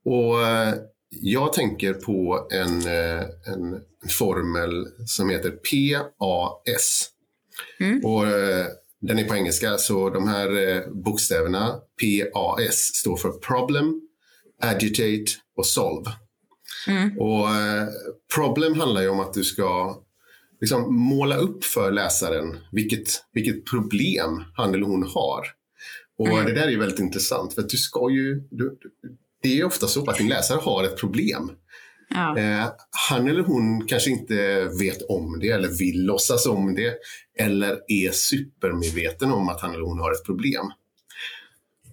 [0.04, 0.74] och eh,
[1.10, 7.10] jag tänker på en, eh, en formel som heter PAS.
[7.80, 8.04] Mm.
[8.04, 8.66] Och, eh,
[9.00, 14.00] den är på engelska, så de här eh, bokstäverna PAS står för Problem,
[14.62, 15.24] Agitate
[15.56, 16.10] och Solve.
[16.88, 17.18] Mm.
[17.18, 17.88] Och eh,
[18.34, 19.98] Problem handlar ju om att du ska
[20.60, 25.46] liksom måla upp för läsaren vilket, vilket problem han eller hon har.
[26.18, 26.44] Och mm.
[26.44, 28.78] Det där är väldigt intressant för du ska ju, du,
[29.42, 31.50] det är ofta så att din läsare har ett problem.
[32.10, 32.38] Ja.
[32.38, 32.66] Eh,
[33.08, 36.94] han eller hon kanske inte vet om det eller vill låtsas om det
[37.38, 40.66] eller är supermedveten om att han eller hon har ett problem.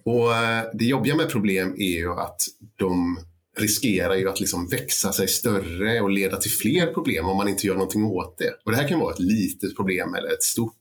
[0.04, 2.40] Och eh, Det jobbiga med problem är ju att
[2.76, 3.18] de
[3.58, 7.66] riskerar ju att liksom växa sig större och leda till fler problem om man inte
[7.66, 8.50] gör någonting åt det.
[8.64, 10.80] Och Det här kan vara ett litet problem eller ett stort.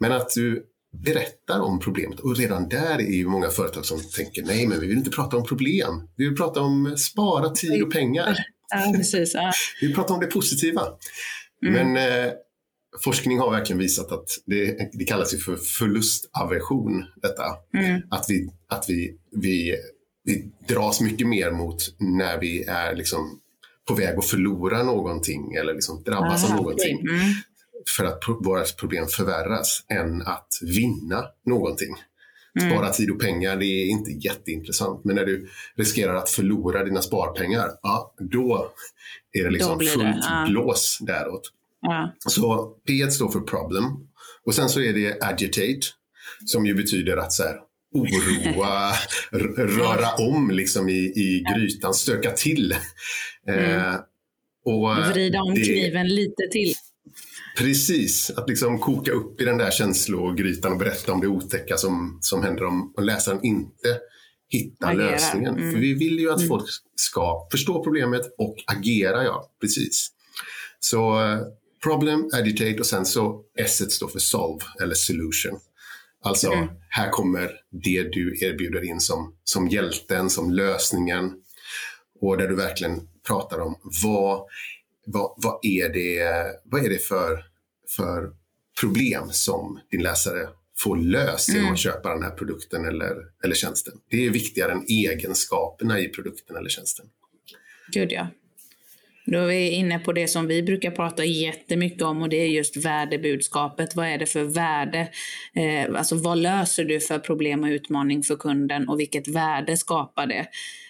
[0.00, 0.66] Men att du
[1.04, 4.86] berättar om problemet och redan där är ju många företag som tänker nej men vi
[4.86, 6.08] vill inte prata om problem.
[6.16, 8.36] Vi vill prata om spara tid och pengar.
[8.70, 9.52] Ja, precis, ja.
[9.80, 10.82] vi vill prata om det positiva.
[11.66, 11.94] Mm.
[11.94, 12.32] Men eh,
[13.04, 17.44] forskning har verkligen visat att det, det kallas ju för förlustaversion detta.
[17.74, 18.02] Mm.
[18.10, 19.76] Att, vi, att vi, vi
[20.28, 23.40] vi dras mycket mer mot när vi är liksom
[23.88, 27.00] på väg att förlora någonting eller liksom drabbas Aha, av någonting.
[27.00, 27.20] Mm.
[27.96, 31.94] För att våra problem förvärras än att vinna någonting.
[32.60, 32.70] Mm.
[32.70, 35.04] Spara tid och pengar, det är inte jätteintressant.
[35.04, 38.72] Men när du riskerar att förlora dina sparpengar, ja, då
[39.32, 40.18] är det liksom fullt det.
[40.22, 40.46] Ja.
[40.48, 41.52] blås däråt.
[41.80, 42.14] Ja.
[42.18, 43.84] Så P står för problem.
[44.44, 45.80] Och sen så är det agitate,
[46.46, 47.56] som ju betyder att så här,
[47.94, 48.92] oroa,
[49.56, 52.74] röra om liksom i, i grytan, stöka till.
[53.48, 53.78] Mm.
[53.78, 53.94] Eh,
[54.64, 56.74] och Vrida om det, kniven lite till.
[57.58, 62.18] Precis, att liksom koka upp i den där känslogrytan och berätta om det otäcka som,
[62.20, 64.00] som händer om, om läsaren inte
[64.48, 65.10] hittar agera.
[65.10, 65.58] lösningen.
[65.58, 65.72] Mm.
[65.72, 66.48] För vi vill ju att mm.
[66.48, 70.08] folk ska förstå problemet och agera, ja, precis.
[70.80, 71.38] Så uh,
[71.82, 75.58] problem, agitate och sen så S står för solve eller solution.
[76.22, 76.68] Alltså, mm.
[76.88, 81.32] här kommer det du erbjuder in som, som hjälten, som lösningen.
[82.20, 84.46] Och där du verkligen pratar om vad,
[85.06, 87.47] vad, vad, är, det, vad är det för,
[87.96, 88.32] för
[88.80, 90.48] problem som din läsare
[90.78, 91.72] får löst genom mm.
[91.72, 93.94] att köpa den här produkten eller, eller tjänsten.
[94.10, 97.06] Det är viktigare än egenskaperna i produkten eller tjänsten.
[97.92, 98.26] Gud ja.
[99.30, 102.46] Då är vi inne på det som vi brukar prata jättemycket om och det är
[102.46, 103.96] just värdebudskapet.
[103.96, 105.08] Vad är det för värde?
[105.54, 110.26] Eh, alltså vad löser du för problem och utmaning för kunden och vilket värde skapar
[110.26, 110.46] det?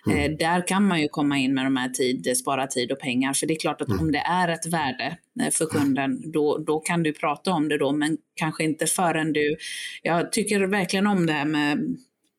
[0.07, 0.19] Mm.
[0.19, 3.33] Eh, där kan man ju komma in med de här tid, spara tid och pengar.
[3.33, 4.01] För det är klart att mm.
[4.01, 7.79] om det är ett värde eh, för kunden, då, då kan du prata om det
[7.79, 9.57] då, men kanske inte förrän du...
[10.03, 11.97] Jag tycker verkligen om det här med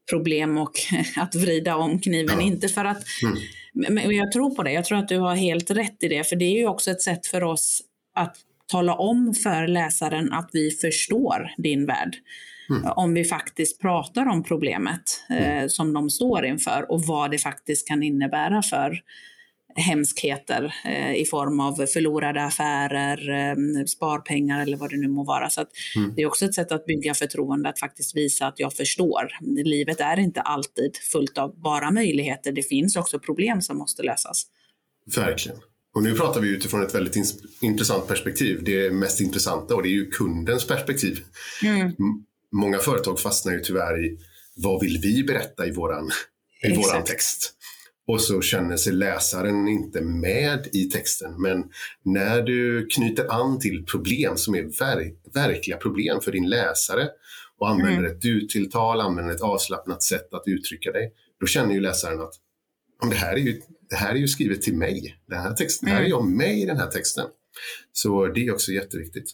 [0.09, 0.73] problem och
[1.17, 2.39] att vrida om kniven.
[2.39, 2.45] Ja.
[2.45, 3.37] Inte för att mm.
[3.73, 4.71] Men jag tror på det.
[4.71, 6.23] Jag tror att du har helt rätt i det.
[6.23, 7.81] För det är ju också ett sätt för oss
[8.15, 8.37] att
[8.71, 12.15] tala om för läsaren att vi förstår din värld.
[12.69, 12.91] Mm.
[12.95, 15.69] Om vi faktiskt pratar om problemet eh, mm.
[15.69, 19.01] som de står inför och vad det faktiskt kan innebära för
[19.75, 25.49] hemskheter eh, i form av förlorade affärer, eh, sparpengar eller vad det nu må vara.
[25.49, 26.13] Så mm.
[26.15, 29.27] Det är också ett sätt att bygga förtroende, att faktiskt visa att jag förstår.
[29.63, 32.51] Livet är inte alltid fullt av bara möjligheter.
[32.51, 34.45] Det finns också problem som måste lösas.
[35.15, 35.57] Verkligen.
[35.95, 37.15] Och nu pratar vi utifrån ett väldigt
[37.61, 38.63] intressant perspektiv.
[38.63, 41.19] Det mest intressanta och det är ju kundens perspektiv.
[41.63, 41.93] Mm.
[42.51, 44.17] Många företag fastnar ju tyvärr i
[44.55, 46.09] vad vill vi berätta i våran,
[46.63, 47.55] i våran text?
[48.09, 51.41] Och så känner sig läsaren inte med i texten.
[51.41, 51.63] Men
[52.03, 57.09] när du knyter an till problem som är ver verkliga problem för din läsare
[57.59, 58.11] och använder mm.
[58.11, 62.33] ett du-tilltal, använder ett avslappnat sätt att uttrycka dig, då känner ju läsaren att
[63.09, 65.15] det här är ju, det här är ju skrivet till mig.
[65.27, 65.97] Den här, texten, mm.
[65.97, 66.17] här är mm.
[66.19, 67.25] jag med i den här texten.
[67.91, 69.31] Så det är också jätteviktigt.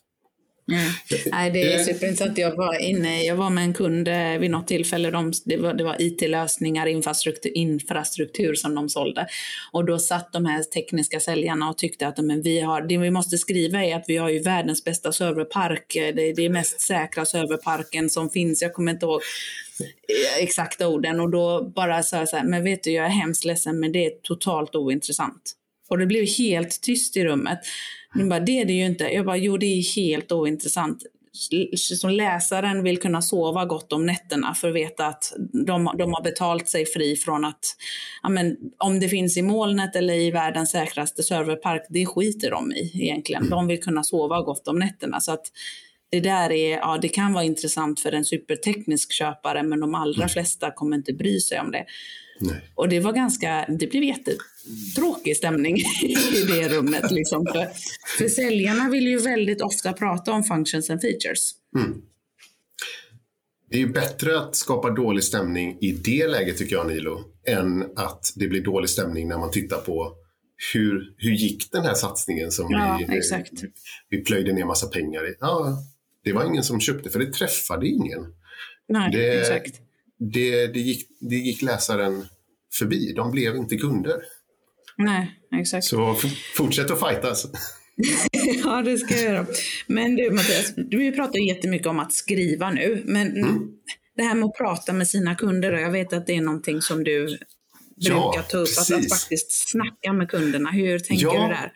[0.71, 0.91] Mm.
[1.31, 2.37] Nej, det är superintressant.
[2.37, 5.11] Jag var, inne, jag var med en kund eh, vid något tillfälle.
[5.11, 9.27] De, det var, det var IT-lösningar, infrastruktur, infrastruktur som de sålde.
[9.71, 13.11] Och då satt de här tekniska säljarna och tyckte att men vi har, det vi
[13.11, 15.93] måste skriva är att vi har ju världens bästa serverpark.
[15.93, 18.61] Det, det är mest säkra serverparken som finns.
[18.61, 19.21] Jag kommer inte ihåg
[19.79, 21.19] eh, exakta orden.
[21.19, 23.91] Och då bara sa jag så här, men vet du, jag är hemskt ledsen, men
[23.91, 25.55] det är totalt ointressant.
[25.89, 27.59] Och det blev helt tyst i rummet.
[28.15, 29.03] De bara, det är det ju inte.
[29.03, 31.03] Jag bara, jo det är helt ointressant.
[31.77, 36.23] Som läsaren vill kunna sova gott om nätterna för att veta att de, de har
[36.23, 37.59] betalt sig fri från att,
[38.23, 42.71] ja, men, om det finns i molnet eller i världens säkraste serverpark, det skiter de
[42.71, 43.49] i egentligen.
[43.49, 45.21] De vill kunna sova gott om nätterna.
[45.21, 45.45] Så att
[46.09, 50.23] det där är, ja det kan vara intressant för en superteknisk köpare men de allra
[50.23, 50.29] mm.
[50.29, 51.85] flesta kommer inte bry sig om det.
[52.39, 52.71] Nej.
[52.75, 55.77] Och det var ganska, det blev jättetråkig stämning
[56.33, 57.11] i det rummet.
[57.11, 57.45] Liksom.
[57.45, 57.67] För,
[58.17, 61.51] för säljarna vill ju väldigt ofta prata om functions and features.
[61.77, 62.01] Mm.
[63.69, 67.85] Det är ju bättre att skapa dålig stämning i det läget tycker jag Nilo, än
[67.95, 70.15] att det blir dålig stämning när man tittar på
[70.73, 73.51] hur, hur gick den här satsningen som ja, vi, exakt.
[74.09, 75.35] vi plöjde ner massa pengar i.
[75.39, 75.77] Ja,
[76.23, 78.33] det var ingen som köpte för det träffade ingen.
[78.87, 79.84] Nej, det, exakt
[80.19, 82.25] det, det, gick, det gick läsaren
[82.73, 83.13] förbi.
[83.13, 84.15] De blev inte kunder.
[84.97, 85.85] Nej, exakt.
[85.85, 86.15] Så
[86.55, 87.47] fortsätt att fightas.
[88.63, 89.45] ja, det ska jag göra.
[89.87, 93.03] Men du Mattias, du pratar jättemycket om att skriva nu.
[93.05, 93.67] Men mm.
[94.17, 97.03] det här med att prata med sina kunder, jag vet att det är någonting som
[97.03, 97.37] du
[97.95, 98.67] brukar ja, ta upp.
[98.79, 100.71] Att, att, faktiskt snacka med kunderna.
[100.71, 101.71] Hur tänker ja, du där?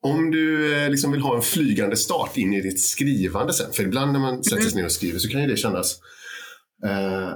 [0.00, 3.82] Om du eh, liksom vill ha en flygande start in i ditt skrivande sen, för
[3.82, 4.78] ibland när man sätter sig mm.
[4.78, 6.00] ner och skriver så kan ju det kännas
[6.84, 7.32] eh,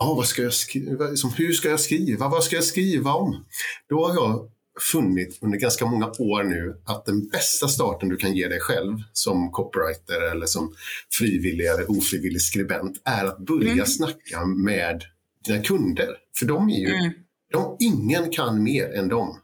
[0.00, 1.08] ah, vad ska jag skriva?
[1.08, 2.28] Liksom, hur ska jag skriva?
[2.28, 3.44] Vad ska jag skriva om?
[3.88, 4.50] Då har jag
[4.92, 8.98] funnit under ganska många år nu att den bästa starten du kan ge dig själv
[9.12, 10.74] som copywriter eller som
[11.18, 13.86] frivillig eller ofrivillig skribent är att börja mm.
[13.86, 15.04] snacka med
[15.46, 16.08] dina kunder.
[16.38, 17.12] För de är ju, mm.
[17.52, 19.40] de, ingen kan mer än dem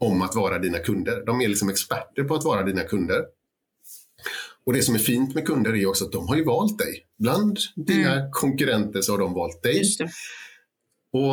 [0.00, 1.22] om att vara dina kunder.
[1.26, 3.24] De är liksom experter på att vara dina kunder.
[4.68, 7.06] Och det som är fint med kunder är också att de har ju valt dig.
[7.18, 8.30] Bland dina mm.
[8.32, 9.82] konkurrenter så har de valt dig.
[11.12, 11.32] Och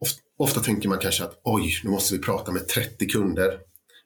[0.00, 3.58] ofta, ofta, tänker man kanske att oj, nu måste vi prata med 30 kunder.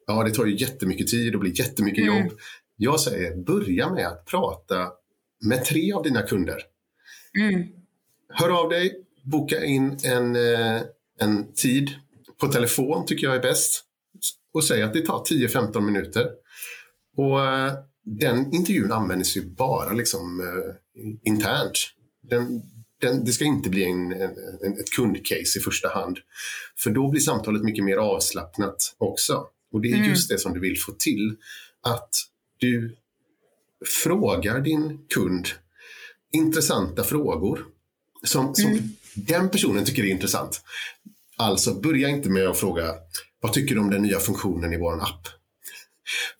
[0.06, 2.16] Ja, det tar ju jättemycket tid och blir jättemycket mm.
[2.16, 2.38] jobb.
[2.76, 4.88] Jag säger, börja med att prata
[5.44, 6.62] med tre av dina kunder.
[7.38, 7.68] Mm.
[8.28, 10.82] Hör av dig, boka in en, eh,
[11.20, 11.90] en tid
[12.40, 13.84] på telefon tycker jag är bäst.
[14.52, 16.30] Och säg att det tar 10-15 minuter.
[17.16, 17.72] Och eh,
[18.18, 20.74] den intervjun används ju bara liksom, uh,
[21.22, 21.90] internt.
[22.22, 22.62] Den,
[23.00, 26.18] den, det ska inte bli en, en, ett kundcase i första hand.
[26.78, 29.46] För då blir samtalet mycket mer avslappnat också.
[29.72, 30.08] Och det är mm.
[30.08, 31.36] just det som du vill få till.
[31.82, 32.10] Att
[32.58, 32.96] du
[34.02, 35.48] frågar din kund
[36.32, 37.64] intressanta frågor
[38.24, 38.84] som, som mm.
[39.14, 40.62] den personen tycker är intressant.
[41.36, 42.94] Alltså, börja inte med att fråga
[43.40, 45.39] vad tycker du om den nya funktionen i vår app?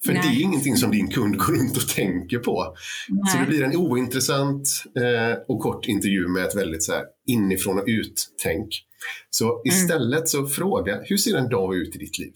[0.05, 0.23] För Nej.
[0.23, 2.77] det är ingenting som din kund går runt och tänker på.
[3.09, 3.33] Nej.
[3.33, 7.79] Så det blir en ointressant eh, och kort intervju med ett väldigt så här, inifrån
[7.79, 8.87] och ut-tänk.
[9.31, 9.63] Så mm.
[9.65, 10.27] istället mm.
[10.27, 12.33] så fråga, hur ser en dag ut i ditt liv?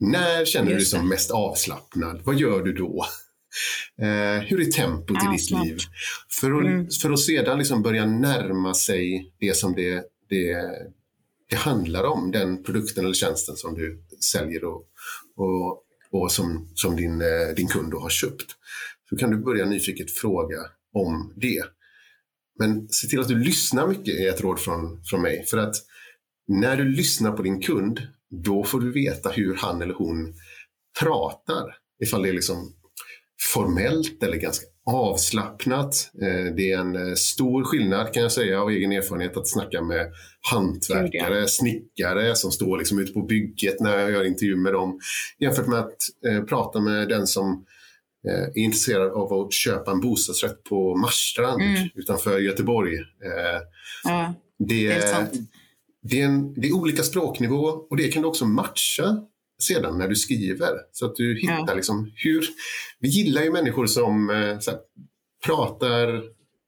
[0.00, 2.20] När känner du dig som mest avslappnad?
[2.24, 3.06] Vad gör du då?
[3.98, 5.78] Eh, hur är tempot i ditt liv?
[6.40, 6.88] För att, mm.
[7.02, 10.56] för att sedan liksom börja närma sig det som det, det,
[11.50, 14.02] det handlar om, den produkten eller tjänsten som du
[14.32, 14.84] säljer och,
[15.36, 18.46] och och som, som din, eh, din kund har köpt.
[19.08, 20.58] Så kan du börja nyfiket fråga
[20.94, 21.64] om det.
[22.58, 25.44] Men se till att du lyssnar mycket är ett råd från, från mig.
[25.50, 25.74] För att
[26.48, 28.00] när du lyssnar på din kund,
[28.44, 30.34] då får du veta hur han eller hon
[31.00, 31.76] pratar.
[32.02, 32.74] Ifall det är liksom
[33.54, 36.10] formellt eller ganska avslappnat.
[36.22, 39.82] Eh, det är en eh, stor skillnad kan jag säga av egen erfarenhet att snacka
[39.82, 40.12] med
[40.50, 45.00] hantverkare, snickare som står liksom ute på bygget när jag gör intervju med dem
[45.38, 47.64] jämfört med att eh, prata med den som
[48.28, 51.88] är intresserad av att köpa en bostadsrätt på Marstrand mm.
[51.94, 52.98] utanför Göteborg.
[54.04, 55.28] Ja, det, är
[56.02, 59.26] det, är en, det är olika språknivå och det kan du också matcha
[59.62, 60.72] sedan när du skriver.
[60.92, 61.74] Så att du hittar ja.
[61.74, 62.48] liksom hur...
[62.98, 64.78] Vi gillar ju människor som eh, här,
[65.44, 66.22] pratar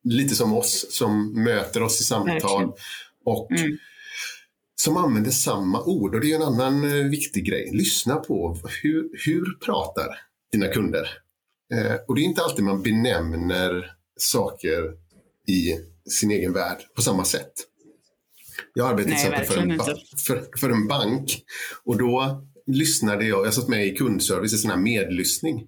[0.04, 2.72] lite som oss, som möter oss i samtal Verkligen.
[3.24, 3.78] och mm.
[4.74, 6.14] som använder samma ord.
[6.14, 7.70] Och det är en annan eh, viktig grej.
[7.72, 10.08] Lyssna på hur, hur pratar
[10.52, 11.08] dina kunder?
[11.74, 14.92] Eh, och det är inte alltid man benämner saker
[15.48, 15.74] i
[16.10, 17.52] sin egen värld på samma sätt.
[18.74, 19.78] Jag arbetar till exempel för en,
[20.26, 21.44] för, för en bank
[21.84, 25.66] och då lyssnade jag, jag satt med i kundservice, i sån här medlyssning.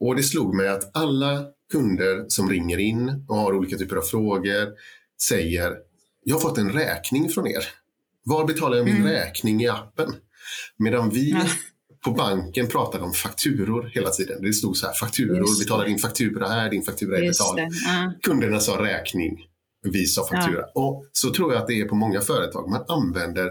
[0.00, 4.02] Och det slog mig att alla kunder som ringer in och har olika typer av
[4.02, 4.68] frågor
[5.22, 5.76] säger
[6.24, 7.64] jag har fått en räkning från er.
[8.24, 9.08] Var betalar jag min mm.
[9.08, 10.14] räkning i appen?
[10.76, 11.46] Medan vi ja.
[12.04, 14.42] på banken pratade om fakturor hela tiden.
[14.42, 17.58] Det stod så här, fakturor, betala din faktura här, din faktura är betald.
[17.58, 18.12] Ja.
[18.22, 19.46] Kunderna sa räkning
[19.90, 20.64] visa faktura.
[20.74, 20.80] Ja.
[20.80, 22.70] Och så tror jag att det är på många företag.
[22.70, 23.46] Man använder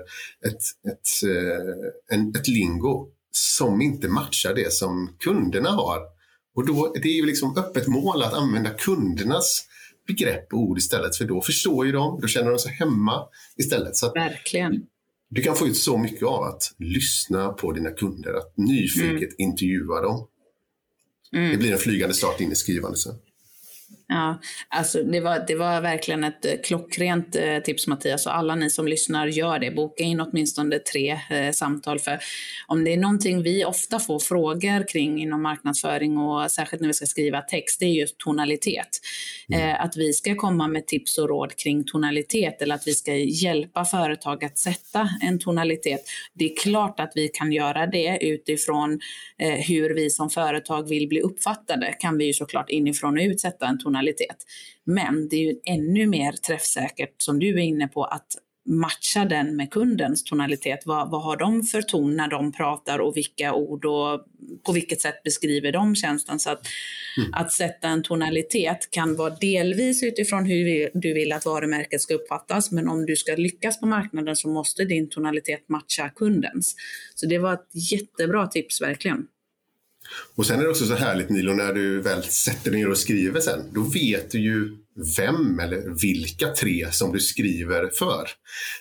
[0.46, 6.00] ett, ett, eh, en, ett lingo som inte matchar det som kunderna har.
[6.56, 9.66] Och då, det är ju liksom öppet mål att använda kundernas
[10.08, 13.96] begrepp och ord istället, för då förstår ju de, då känner de sig hemma istället.
[13.96, 14.86] Så Verkligen.
[15.30, 19.36] Du kan få ut så mycket av att lyssna på dina kunder, att nyfiket mm.
[19.38, 20.28] intervjua dem.
[21.34, 21.52] Mm.
[21.52, 23.16] Det blir en flygande start in i skrivandet sen.
[24.10, 24.40] Ja,
[24.70, 28.70] alltså det var, det var verkligen ett eh, klockrent eh, tips Mattias och alla ni
[28.70, 29.72] som lyssnar gör det.
[29.72, 32.20] Boka in åtminstone tre eh, samtal för
[32.68, 36.94] om det är någonting vi ofta får frågor kring inom marknadsföring och särskilt när vi
[36.94, 38.88] ska skriva text, det är just tonalitet.
[39.54, 39.70] Mm.
[39.70, 43.16] Eh, att vi ska komma med tips och råd kring tonalitet eller att vi ska
[43.16, 46.02] hjälpa företag att sätta en tonalitet.
[46.34, 49.00] Det är klart att vi kan göra det utifrån
[49.40, 53.42] eh, hur vi som företag vill bli uppfattade kan vi ju såklart inifrån och ut
[53.42, 53.97] sätta en tonalitet.
[54.84, 59.56] Men det är ju ännu mer träffsäkert, som du är inne på, att matcha den
[59.56, 60.80] med kundens tonalitet.
[60.86, 64.26] Vad, vad har de för ton när de pratar och vilka ord och
[64.66, 66.40] på vilket sätt beskriver de tjänsten?
[66.40, 66.62] Så att,
[67.18, 67.34] mm.
[67.34, 72.72] att sätta en tonalitet kan vara delvis utifrån hur du vill att varumärket ska uppfattas,
[72.72, 76.76] men om du ska lyckas på marknaden så måste din tonalitet matcha kundens.
[77.16, 79.28] Så det var ett jättebra tips verkligen.
[80.36, 83.40] Och sen är det också så härligt Nilo, när du väl sätter ner och skriver
[83.40, 84.78] sen, då vet du ju
[85.18, 88.30] vem eller vilka tre som du skriver för.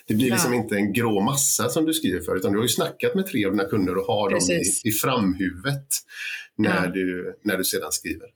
[0.07, 2.69] Det blir liksom inte en grå massa som du skriver för, utan du har ju
[2.69, 4.81] snackat med tre av dina kunder och har Precis.
[4.83, 5.87] dem i, i framhuvudet
[6.57, 6.91] när, ja.
[6.91, 8.27] du, när du sedan skriver.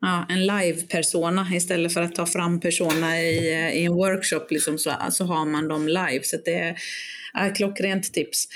[0.00, 3.36] Ja, en live-persona istället för att ta fram persona i,
[3.80, 6.20] i en workshop liksom så, så har man dem live.
[6.22, 6.76] Så det är,
[7.34, 8.48] är klockrent tips.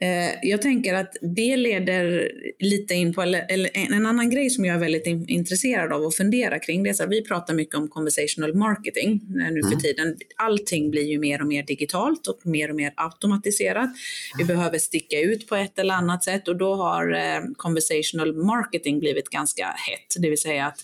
[0.00, 4.74] Eh, jag tänker att det leder lite in på eller, en annan grej som jag
[4.74, 6.82] är väldigt intresserad av att fundera kring.
[6.82, 9.80] Det är så här, vi pratar mycket om conversational marketing nu för mm.
[9.80, 10.16] tiden.
[10.36, 13.90] Allting blir ju mer och mer digitalt och mer och mer automatiserat.
[14.38, 18.98] Vi behöver sticka ut på ett eller annat sätt och då har eh, conversational marketing
[18.98, 20.78] blivit ganska hett, det vill säga att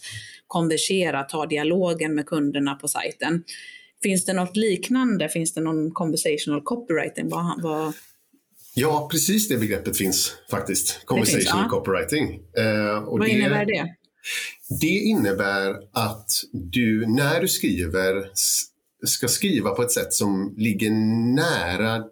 [0.46, 3.44] konversera, ta dialogen med kunderna på sajten.
[4.02, 5.28] Finns det något liknande?
[5.28, 7.28] Finns det någon conversational copywriting?
[7.28, 7.94] Vad, vad,
[8.74, 11.04] Ja, precis det begreppet finns faktiskt.
[11.04, 11.78] Conversational finns, ja.
[11.78, 12.34] copywriting.
[12.34, 13.94] Eh, Vad det, innebär det?
[14.80, 18.30] Det innebär att du när du skriver
[19.06, 20.90] ska skriva på ett sätt som ligger
[21.34, 22.04] nära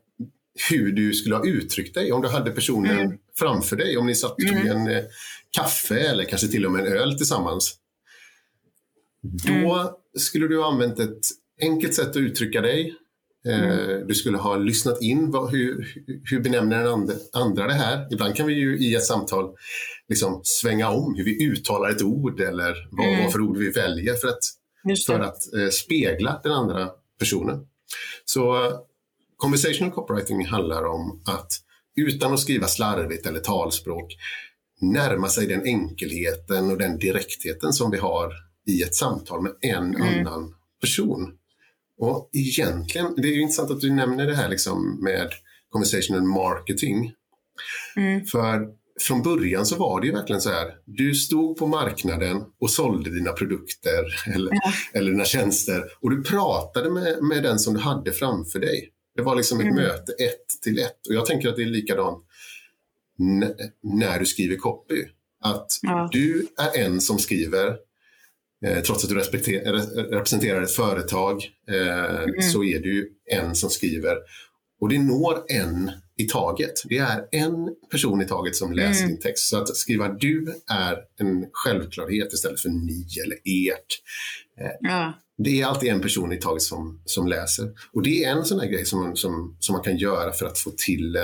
[0.70, 3.18] hur du skulle ha uttryckt dig om du hade personen mm.
[3.38, 3.96] framför dig.
[3.96, 4.76] Om ni satt och tog mm.
[4.76, 5.04] en eh,
[5.50, 7.74] kaffe eller kanske till och med en öl tillsammans.
[9.22, 9.92] Då mm.
[10.18, 11.26] skulle du ha använt ett
[11.60, 12.94] enkelt sätt att uttrycka dig
[13.46, 13.70] Mm.
[13.70, 15.94] Eh, du skulle ha lyssnat in vad, hur,
[16.30, 18.08] hur benämner den andra det här.
[18.12, 19.54] Ibland kan vi ju i ett samtal
[20.08, 23.22] liksom svänga om hur vi uttalar ett ord eller vad, mm.
[23.22, 24.44] vad för ord vi väljer för att,
[25.06, 27.66] för att eh, spegla den andra personen.
[28.24, 28.72] Så
[29.36, 31.52] conversational copywriting handlar om att
[31.96, 34.16] utan att skriva slarvigt eller talspråk
[34.80, 38.32] närma sig den enkelheten och den direktheten som vi har
[38.66, 40.02] i ett samtal med en mm.
[40.02, 41.32] annan person.
[42.02, 45.28] Och egentligen, det är intressant att du nämner det här liksom med
[45.70, 47.12] conversational marketing.
[47.96, 48.24] Mm.
[48.24, 48.68] För
[49.00, 50.74] från början så var det ju verkligen så här.
[50.84, 54.72] Du stod på marknaden och sålde dina produkter eller, ja.
[54.94, 58.90] eller dina tjänster och du pratade med, med den som du hade framför dig.
[59.16, 59.76] Det var liksom ett mm.
[59.76, 61.06] möte ett till ett.
[61.08, 62.24] Och jag tänker att det är likadant
[63.82, 65.04] när du skriver copy.
[65.44, 66.08] att ja.
[66.12, 67.76] du är en som skriver
[68.86, 69.16] trots att du
[70.10, 72.42] representerar ett företag eh, mm.
[72.42, 74.16] så är du en som skriver.
[74.80, 76.72] Och det når en i taget.
[76.84, 79.08] Det är en person i taget som läser mm.
[79.08, 79.48] din text.
[79.48, 83.86] Så att skriva du är en självklarhet istället för ni eller ert.
[84.60, 85.12] Eh, ja.
[85.38, 87.70] Det är alltid en person i taget som, som läser.
[87.92, 90.58] Och det är en sån här grej som, som, som man kan göra för att
[90.58, 91.22] få till eh,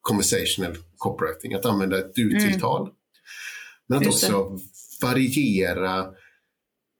[0.00, 1.54] conversational copywriting.
[1.54, 2.82] Att använda ett du-tilltal.
[2.82, 2.94] Mm.
[3.88, 4.58] Men att också
[5.02, 6.06] variera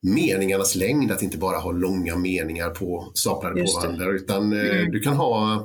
[0.02, 4.10] meningarnas längd, att inte bara ha långa meningar på, staplade på varandra.
[4.10, 4.90] Utan eh, mm.
[4.90, 5.60] du kan ha,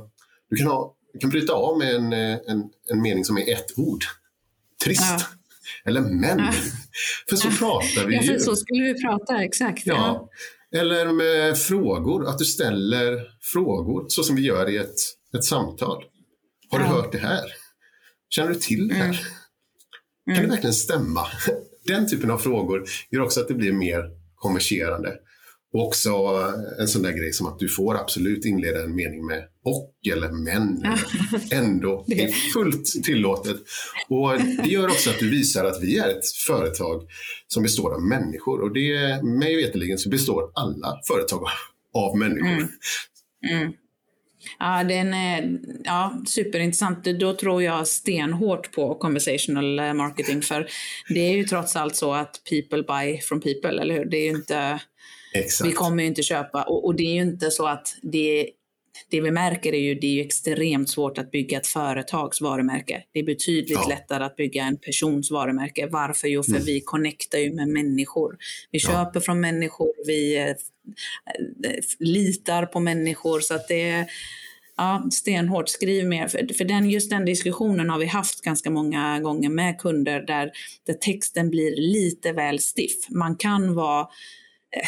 [0.50, 3.54] du kan ha, du kan bryta av med en, eh, en, en mening som är
[3.54, 4.04] ett ord.
[4.84, 5.02] Trist.
[5.02, 5.20] Ja.
[5.86, 6.40] Eller men.
[6.40, 6.54] Ja.
[7.30, 9.86] För så pratar vi ja, för så skulle vi prata, exakt.
[9.86, 10.30] Ja.
[10.76, 14.96] Eller med frågor, att du ställer frågor så som vi gör i ett,
[15.38, 16.04] ett samtal.
[16.70, 17.46] Har du hört det här?
[18.30, 19.06] Känner du till det här?
[19.06, 19.16] Mm.
[20.26, 20.50] Kan det mm.
[20.50, 21.28] verkligen stämma?
[21.88, 24.04] Den typen av frågor gör också att det blir mer
[24.36, 25.14] konverserande.
[25.74, 26.10] Och också
[26.80, 30.32] en sån där grej som att du får absolut inleda en mening med och eller
[30.32, 30.84] men.
[31.52, 32.06] Ändå.
[32.08, 33.58] Det är fullt tillåtet.
[34.10, 34.32] Och
[34.64, 37.08] det gör också att du visar att vi är ett företag
[37.48, 38.62] som består av människor.
[38.62, 41.44] Och det, mig veterligen så består alla företag
[41.94, 42.48] av människor.
[42.48, 42.68] Mm.
[43.50, 43.74] Mm.
[44.60, 47.04] Ja, den är ja, superintressant.
[47.04, 50.68] Då tror jag stenhårt på conversational eh, marketing för
[51.10, 54.06] det är ju trots allt så att people buy from people, eller hur?
[54.06, 54.80] Det är ju inte,
[55.34, 55.70] Exakt.
[55.70, 58.50] Vi kommer ju inte köpa och, och, det är ju inte så att det
[59.10, 63.04] det vi märker är ju det är extremt svårt att bygga ett företags varumärke.
[63.14, 63.88] Det är betydligt ja.
[63.90, 65.88] lättare att bygga en persons varumärke.
[65.88, 66.28] Varför?
[66.28, 66.64] Jo, för mm.
[66.66, 68.38] vi connectar ju med människor.
[68.72, 68.90] Vi ja.
[68.90, 70.56] köper från människor, vi eh,
[72.00, 73.40] litar på människor.
[73.40, 74.06] Så att det är
[74.78, 75.70] ja, stenhårt.
[75.70, 76.28] Skriv mer.
[76.28, 80.52] För, för den, just den diskussionen har vi haft ganska många gånger med kunder där,
[80.86, 83.10] där texten blir lite väl stiff.
[83.10, 84.08] Man kan vara eh,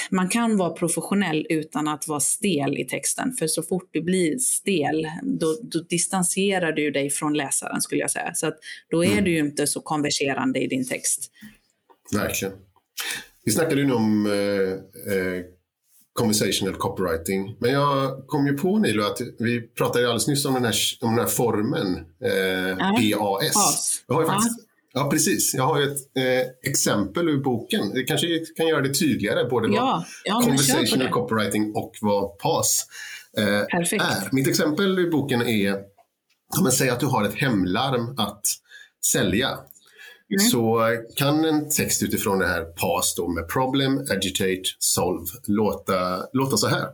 [0.09, 3.33] man kan vara professionell utan att vara stel i texten.
[3.33, 8.11] För så fort du blir stel, då, då distanserar du dig från läsaren skulle jag
[8.11, 8.33] säga.
[8.33, 8.57] Så att
[8.89, 9.23] då är mm.
[9.23, 11.31] du inte så konverserande i din text.
[12.13, 12.53] Verkligen.
[13.45, 15.43] Vi snackade ju nu om eh, eh
[16.13, 17.55] conversational copywriting.
[17.59, 21.09] Men jag kom ju på Nilo att vi pratade alldeles nyss om den här, om
[21.09, 24.03] den här formen, eh, PAS.
[24.07, 24.72] Jag har ju faktiskt, ja.
[24.93, 25.09] Ja.
[25.09, 25.53] precis.
[25.53, 27.93] Jag har ju ett eh, exempel ur boken.
[27.93, 28.27] Det kanske
[28.57, 30.05] kan göra det tydligare, både ja.
[30.25, 32.85] vad conversational copywriting och vad PAS
[33.37, 34.35] eh, är.
[34.35, 35.73] Mitt exempel ur boken är,
[36.57, 38.41] om man säger att du har ett hemlarm att
[39.05, 39.59] sälja.
[40.29, 40.49] Mm.
[40.49, 40.81] så
[41.15, 46.67] kan en text utifrån det här PAS då med problem, agitate, solve låta, låta så
[46.67, 46.87] här.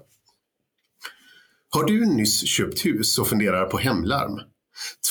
[1.70, 4.42] Har du nyss köpt hus och funderar på hemlarm?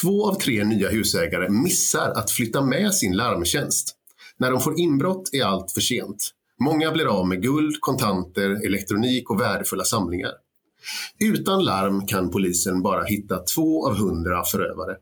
[0.02, 3.94] Två av tre nya husägare missar att flytta med sin larmtjänst.
[4.36, 6.30] När de får inbrott är allt för sent.
[6.60, 10.32] Många blir av med guld, kontanter, elektronik och värdefulla samlingar.
[11.18, 14.96] Utan larm kan polisen bara hitta två av hundra förövare.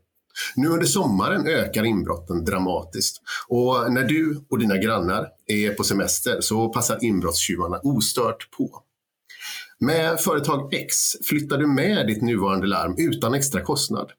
[0.56, 6.40] Nu under sommaren ökar inbrotten dramatiskt och när du och dina grannar är på semester
[6.40, 8.82] så passar inbrottstjuvarna ostört på.
[9.78, 10.96] Med företag X
[11.28, 14.12] flyttar du med ditt nuvarande larm utan extra kostnad.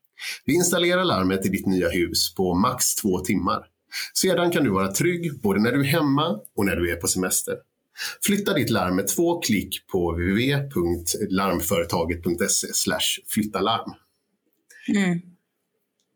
[0.46, 3.66] Vi installerar larmet i ditt nya hus på max två timmar.
[4.14, 7.08] Sedan kan du vara trygg både när du är hemma och när du är på
[7.08, 7.56] semester.
[8.22, 12.68] Flytta ditt larm med två klick på www.larmföretaget.se
[13.28, 13.94] flyttalarm.
[14.96, 15.22] Mm.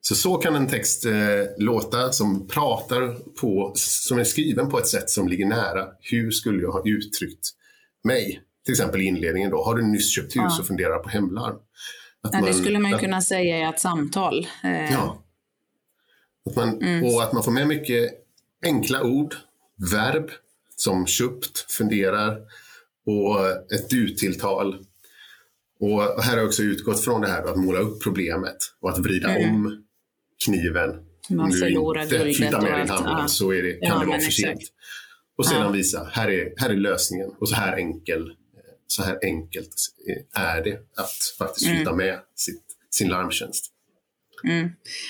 [0.02, 1.14] Så så kan en text eh,
[1.58, 5.88] låta som pratar på, som är skriven på ett sätt som ligger nära.
[6.00, 7.50] Hur skulle jag ha uttryckt
[8.04, 8.42] mig?
[8.66, 11.56] Till exempel i inledningen då, har du nyss köpt hus och funderar på hemlarm?
[12.24, 14.48] Att ja, det skulle man att, kunna säga i ett samtal.
[14.64, 14.92] Eh.
[14.92, 15.24] Ja.
[16.50, 17.04] Att man, mm.
[17.06, 18.12] Och att man får med mycket
[18.66, 19.36] enkla ord,
[19.92, 20.32] verb
[20.76, 22.38] som köpt, funderar
[23.06, 24.86] och ett du-tilltal.
[25.80, 29.00] Och här har jag också utgått från det här att måla upp problemet och att
[29.00, 29.56] vrida mm.
[29.56, 29.84] om
[30.46, 30.90] kniven.
[31.30, 33.28] Man förlorar guldet flytta med din hand ja.
[33.28, 34.62] så är det, kan ja, det vara för sent.
[35.38, 35.70] Och sedan ja.
[35.70, 38.32] visa, här är, här är lösningen och så här, enkel,
[38.92, 39.76] så här enkelt
[40.34, 41.98] är det att faktiskt flytta mm.
[41.98, 43.66] med sitt, sin larmtjänst.
[44.44, 44.70] Mm.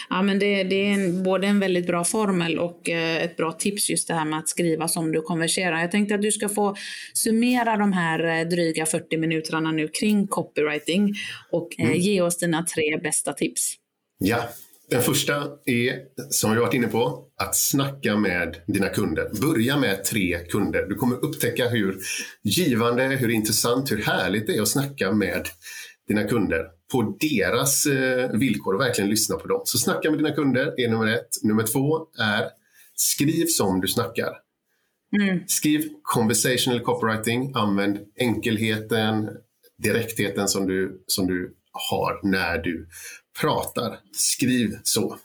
[0.09, 3.51] Ja, men det, det är en, både en väldigt bra formel och eh, ett bra
[3.51, 5.82] tips just det här med att skriva som du konverserar.
[5.82, 6.75] Jag tänkte att du ska få
[7.13, 11.13] summera de här eh, dryga 40 minuterna nu kring copywriting
[11.51, 11.99] och eh, mm.
[11.99, 13.75] ge oss dina tre bästa tips.
[14.17, 14.49] Ja,
[14.91, 15.35] den första
[15.65, 19.29] är, som vi varit inne på, att snacka med dina kunder.
[19.41, 20.85] Börja med tre kunder.
[20.89, 21.97] Du kommer upptäcka hur
[22.43, 25.47] givande, hur intressant, hur härligt det är att snacka med
[26.07, 29.61] dina kunder på deras eh, villkor och verkligen lyssna på dem.
[29.65, 31.43] Så snacka med dina kunder är nummer ett.
[31.43, 32.49] Nummer två är
[32.95, 34.31] skriv som du snackar.
[35.17, 35.39] Mm.
[35.47, 39.29] Skriv conversational copywriting, använd enkelheten,
[39.77, 42.88] direktheten som du, som du har när du
[43.41, 43.99] pratar.
[44.13, 45.17] Skriv så.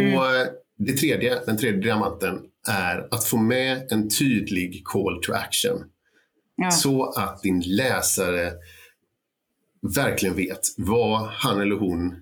[0.00, 0.18] Mm.
[0.18, 0.46] Och eh,
[0.78, 5.84] det tredje, den tredje diamanten är att få med en tydlig call to action.
[6.56, 6.70] Ja.
[6.70, 8.52] Så att din läsare
[9.94, 12.16] verkligen vet vad han eller hon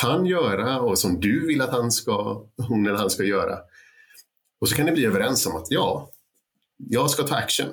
[0.00, 3.58] kan göra och som du vill att han ska, hon eller han ska göra.
[4.60, 6.10] Och så kan ni bli överens om att ja,
[6.76, 7.68] jag ska ta action.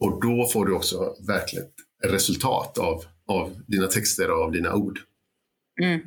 [0.00, 1.66] Och då får du också verkligen
[2.04, 4.98] resultat av, av dina texter och av dina ord.
[5.82, 6.00] Mm.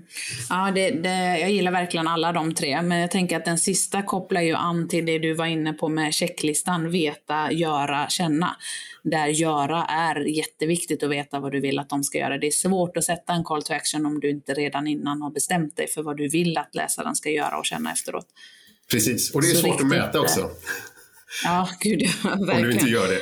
[0.49, 4.01] Ja, det, det, jag gillar verkligen alla de tre, men jag tänker att den sista
[4.01, 8.57] kopplar ju an till det du var inne på med checklistan, veta, göra, känna.
[9.03, 12.37] Där göra är jätteviktigt att veta vad du vill att de ska göra.
[12.37, 15.31] Det är svårt att sätta en call to action om du inte redan innan har
[15.31, 18.27] bestämt dig för vad du vill att läsaren ska göra och känna efteråt.
[18.91, 20.49] Precis, och det är Så svårt riktigt, att mäta också.
[21.43, 22.55] Ja, gud ja, verkligen.
[22.55, 23.21] Om du inte gör det.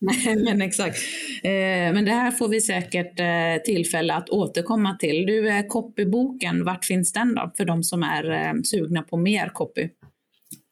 [0.00, 0.98] Nej, men exakt.
[1.42, 1.50] Eh,
[1.94, 5.26] men det här får vi säkert eh, tillfälle att återkomma till.
[5.26, 7.52] Du, eh, copyboken, vart finns den då?
[7.56, 9.88] För de som är sugna på mer copy.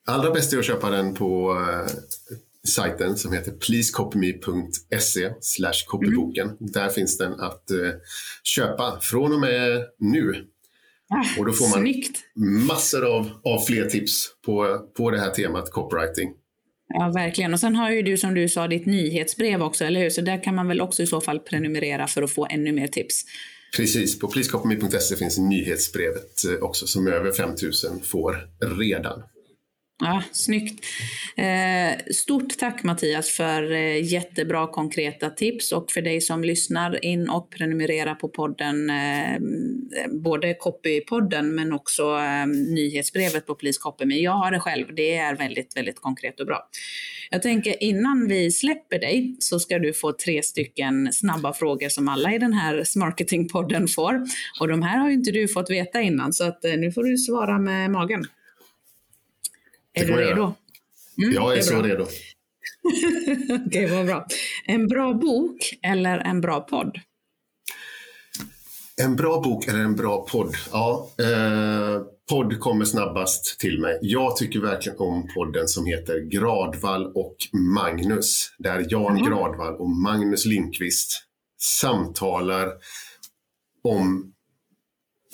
[0.06, 1.56] Allra bäst är att köpa den på
[2.68, 5.30] sajten som heter pleasecopyme.se
[5.86, 6.46] copyboken.
[6.46, 6.56] Mm.
[6.60, 7.64] Där finns den att
[8.44, 10.34] köpa från och med nu.
[11.08, 12.20] Ah, och då får man snyggt.
[12.68, 16.34] massor av, av fler tips på, på det här temat copywriting.
[16.96, 17.52] Ja, verkligen.
[17.52, 20.10] Och sen har ju du som du sa ditt nyhetsbrev också, eller hur?
[20.10, 22.86] Så där kan man väl också i så fall prenumerera för att få ännu mer
[22.86, 23.24] tips.
[23.76, 29.22] Precis, på pleasecopyme.se finns nyhetsbrevet eh, också som över 5000 får redan.
[30.06, 30.84] Ja, snyggt.
[31.36, 37.28] Eh, stort tack Mattias för eh, jättebra konkreta tips och för dig som lyssnar in
[37.28, 39.38] och prenumererar på podden, eh,
[40.10, 44.14] både Copypodden men också eh, nyhetsbrevet på Please Copy Me.
[44.14, 46.68] Jag har det själv, det är väldigt, väldigt konkret och bra.
[47.30, 52.08] Jag tänker innan vi släpper dig så ska du få tre stycken snabba frågor som
[52.08, 54.22] alla i den här marketingpodden får.
[54.60, 57.04] Och de här har ju inte du fått veta innan så att eh, nu får
[57.04, 58.24] du svara med magen.
[59.94, 60.54] Är du redo?
[61.18, 62.02] Mm, jag är, är så redo.
[62.84, 64.26] Okej, okay, vad bra.
[64.66, 67.00] En bra bok eller en bra podd?
[69.02, 70.54] En bra bok eller en bra podd?
[70.72, 73.98] Ja, eh, podd kommer snabbast till mig.
[74.02, 77.36] Jag tycker verkligen om podden som heter Gradvall och
[77.74, 78.54] Magnus.
[78.58, 79.30] Där Jan mm.
[79.30, 81.22] Gradvall och Magnus Lindqvist
[81.80, 82.72] samtalar
[83.84, 84.33] om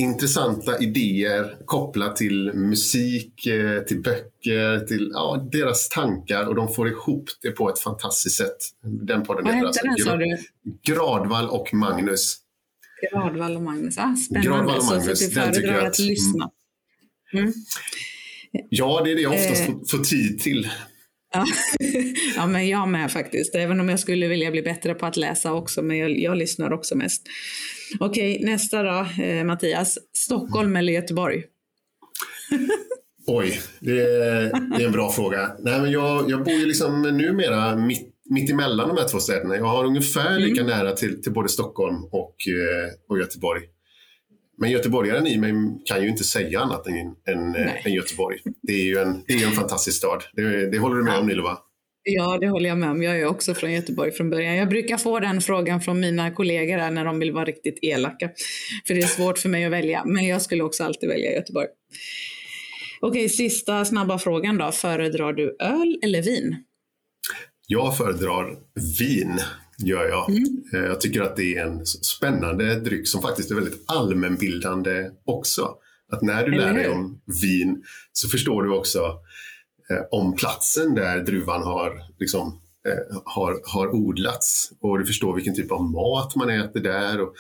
[0.01, 6.89] intressanta idéer kopplat till musik, eh, till böcker, till ja, deras tankar och de får
[6.89, 8.57] ihop det på ett fantastiskt sätt.
[8.83, 10.37] Den podden Vad heter alltså den sa du?
[10.83, 12.37] Gradvall och Magnus.
[13.13, 14.49] Gradvall och Magnus, ah, spännande.
[14.49, 16.51] Gradvall och Magnus, så, så du föredrar att, att lyssna?
[17.33, 17.53] Mm.
[18.69, 19.75] Ja, det är det jag oftast eh.
[19.91, 20.69] får tid till.
[21.33, 21.47] Ja.
[22.37, 23.55] ja, men jag med faktiskt.
[23.55, 26.73] Även om jag skulle vilja bli bättre på att läsa också, men jag, jag lyssnar
[26.73, 27.23] också mest.
[28.01, 29.99] Okej, nästa då, eh, Mattias.
[30.13, 31.45] Stockholm eller Göteborg?
[33.27, 35.53] Oj, det är, det är, en bra fråga.
[35.59, 39.57] Nej, men jag, jag bor ju liksom numera mitt, mitt emellan de här två städerna.
[39.57, 40.43] Jag har ungefär mm.
[40.43, 43.63] lika nära till, till både Stockholm och, eh, och Göteborg.
[44.61, 45.53] Men göteborgaren i mig
[45.85, 46.95] kan ju inte säga annat än,
[47.35, 48.39] än, eh, än Göteborg.
[48.63, 50.23] Det är ju en, det är en fantastisk stad.
[50.33, 51.49] Det, det håller du med om Nilo?
[52.03, 53.03] Ja, det håller jag med om.
[53.03, 54.57] Jag är också från Göteborg från början.
[54.57, 58.31] Jag brukar få den frågan från mina kollegor när de vill vara riktigt elaka.
[58.87, 61.67] För det är svårt för mig att välja, men jag skulle också alltid välja Göteborg.
[63.01, 64.73] Okej, sista snabba frågan då.
[64.73, 66.57] Föredrar du öl eller vin?
[67.67, 68.57] Jag föredrar
[68.99, 69.41] vin,
[69.85, 70.31] gör jag.
[70.31, 70.65] Mm.
[70.75, 75.75] Eh, jag tycker att det är en spännande dryck som faktiskt är väldigt allmänbildande också.
[76.13, 78.99] Att när du lär dig om vin så förstår du också
[79.91, 84.73] eh, om platsen där druvan har, liksom, eh, har, har odlats.
[84.81, 87.21] Och du förstår vilken typ av mat man äter där.
[87.21, 87.35] Och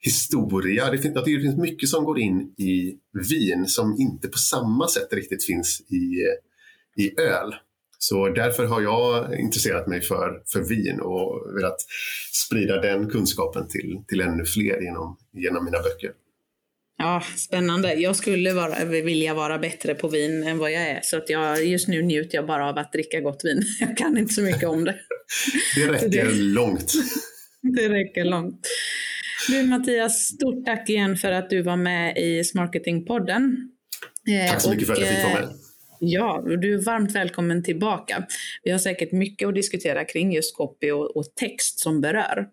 [0.00, 0.90] historia.
[0.90, 2.94] Det finns, det finns mycket som går in i
[3.30, 6.24] vin som inte på samma sätt riktigt finns i,
[7.02, 7.54] i öl.
[8.02, 11.76] Så därför har jag intresserat mig för, för vin och velat
[12.32, 16.10] sprida den kunskapen till, till ännu fler genom, genom mina böcker.
[16.98, 17.94] Ja, spännande.
[17.94, 21.00] Jag skulle vara, vilja vara bättre på vin än vad jag är.
[21.02, 23.62] Så att jag, just nu njuter jag bara av att dricka gott vin.
[23.80, 24.96] Jag kan inte så mycket om det.
[25.74, 26.92] Det räcker det, långt.
[27.62, 28.60] Det räcker långt.
[29.48, 33.70] Du Mattias, stort tack igen för att du var med i Smarketingpodden.
[34.48, 35.69] Tack så mycket och, för att jag fick vara med.
[36.02, 38.26] Ja, du är varmt välkommen tillbaka.
[38.62, 42.48] Vi har säkert mycket att diskutera kring just copy och, och text som berör.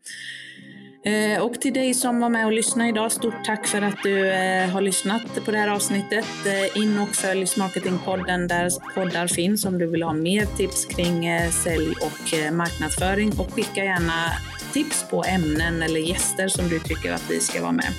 [1.07, 4.29] Eh, och till dig som var med och lyssnade idag, stort tack för att du
[4.29, 6.25] eh, har lyssnat på det här avsnittet.
[6.45, 11.29] Eh, in och följ Smarketingpodden där poddar finns om du vill ha mer tips kring
[11.51, 13.31] sälj och marknadsföring.
[13.39, 14.31] Och skicka gärna
[14.73, 17.93] tips på ämnen eller gäster som du tycker att vi ska vara med.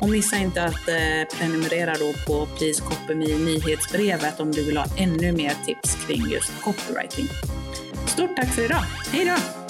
[0.00, 0.86] Och missa inte att
[1.38, 6.52] prenumerera då på Please Copy nyhetsbrevet om du vill ha ännu mer tips kring just
[6.64, 7.26] copywriting.
[8.06, 8.84] Stort tack för idag.
[9.12, 9.62] Hej då!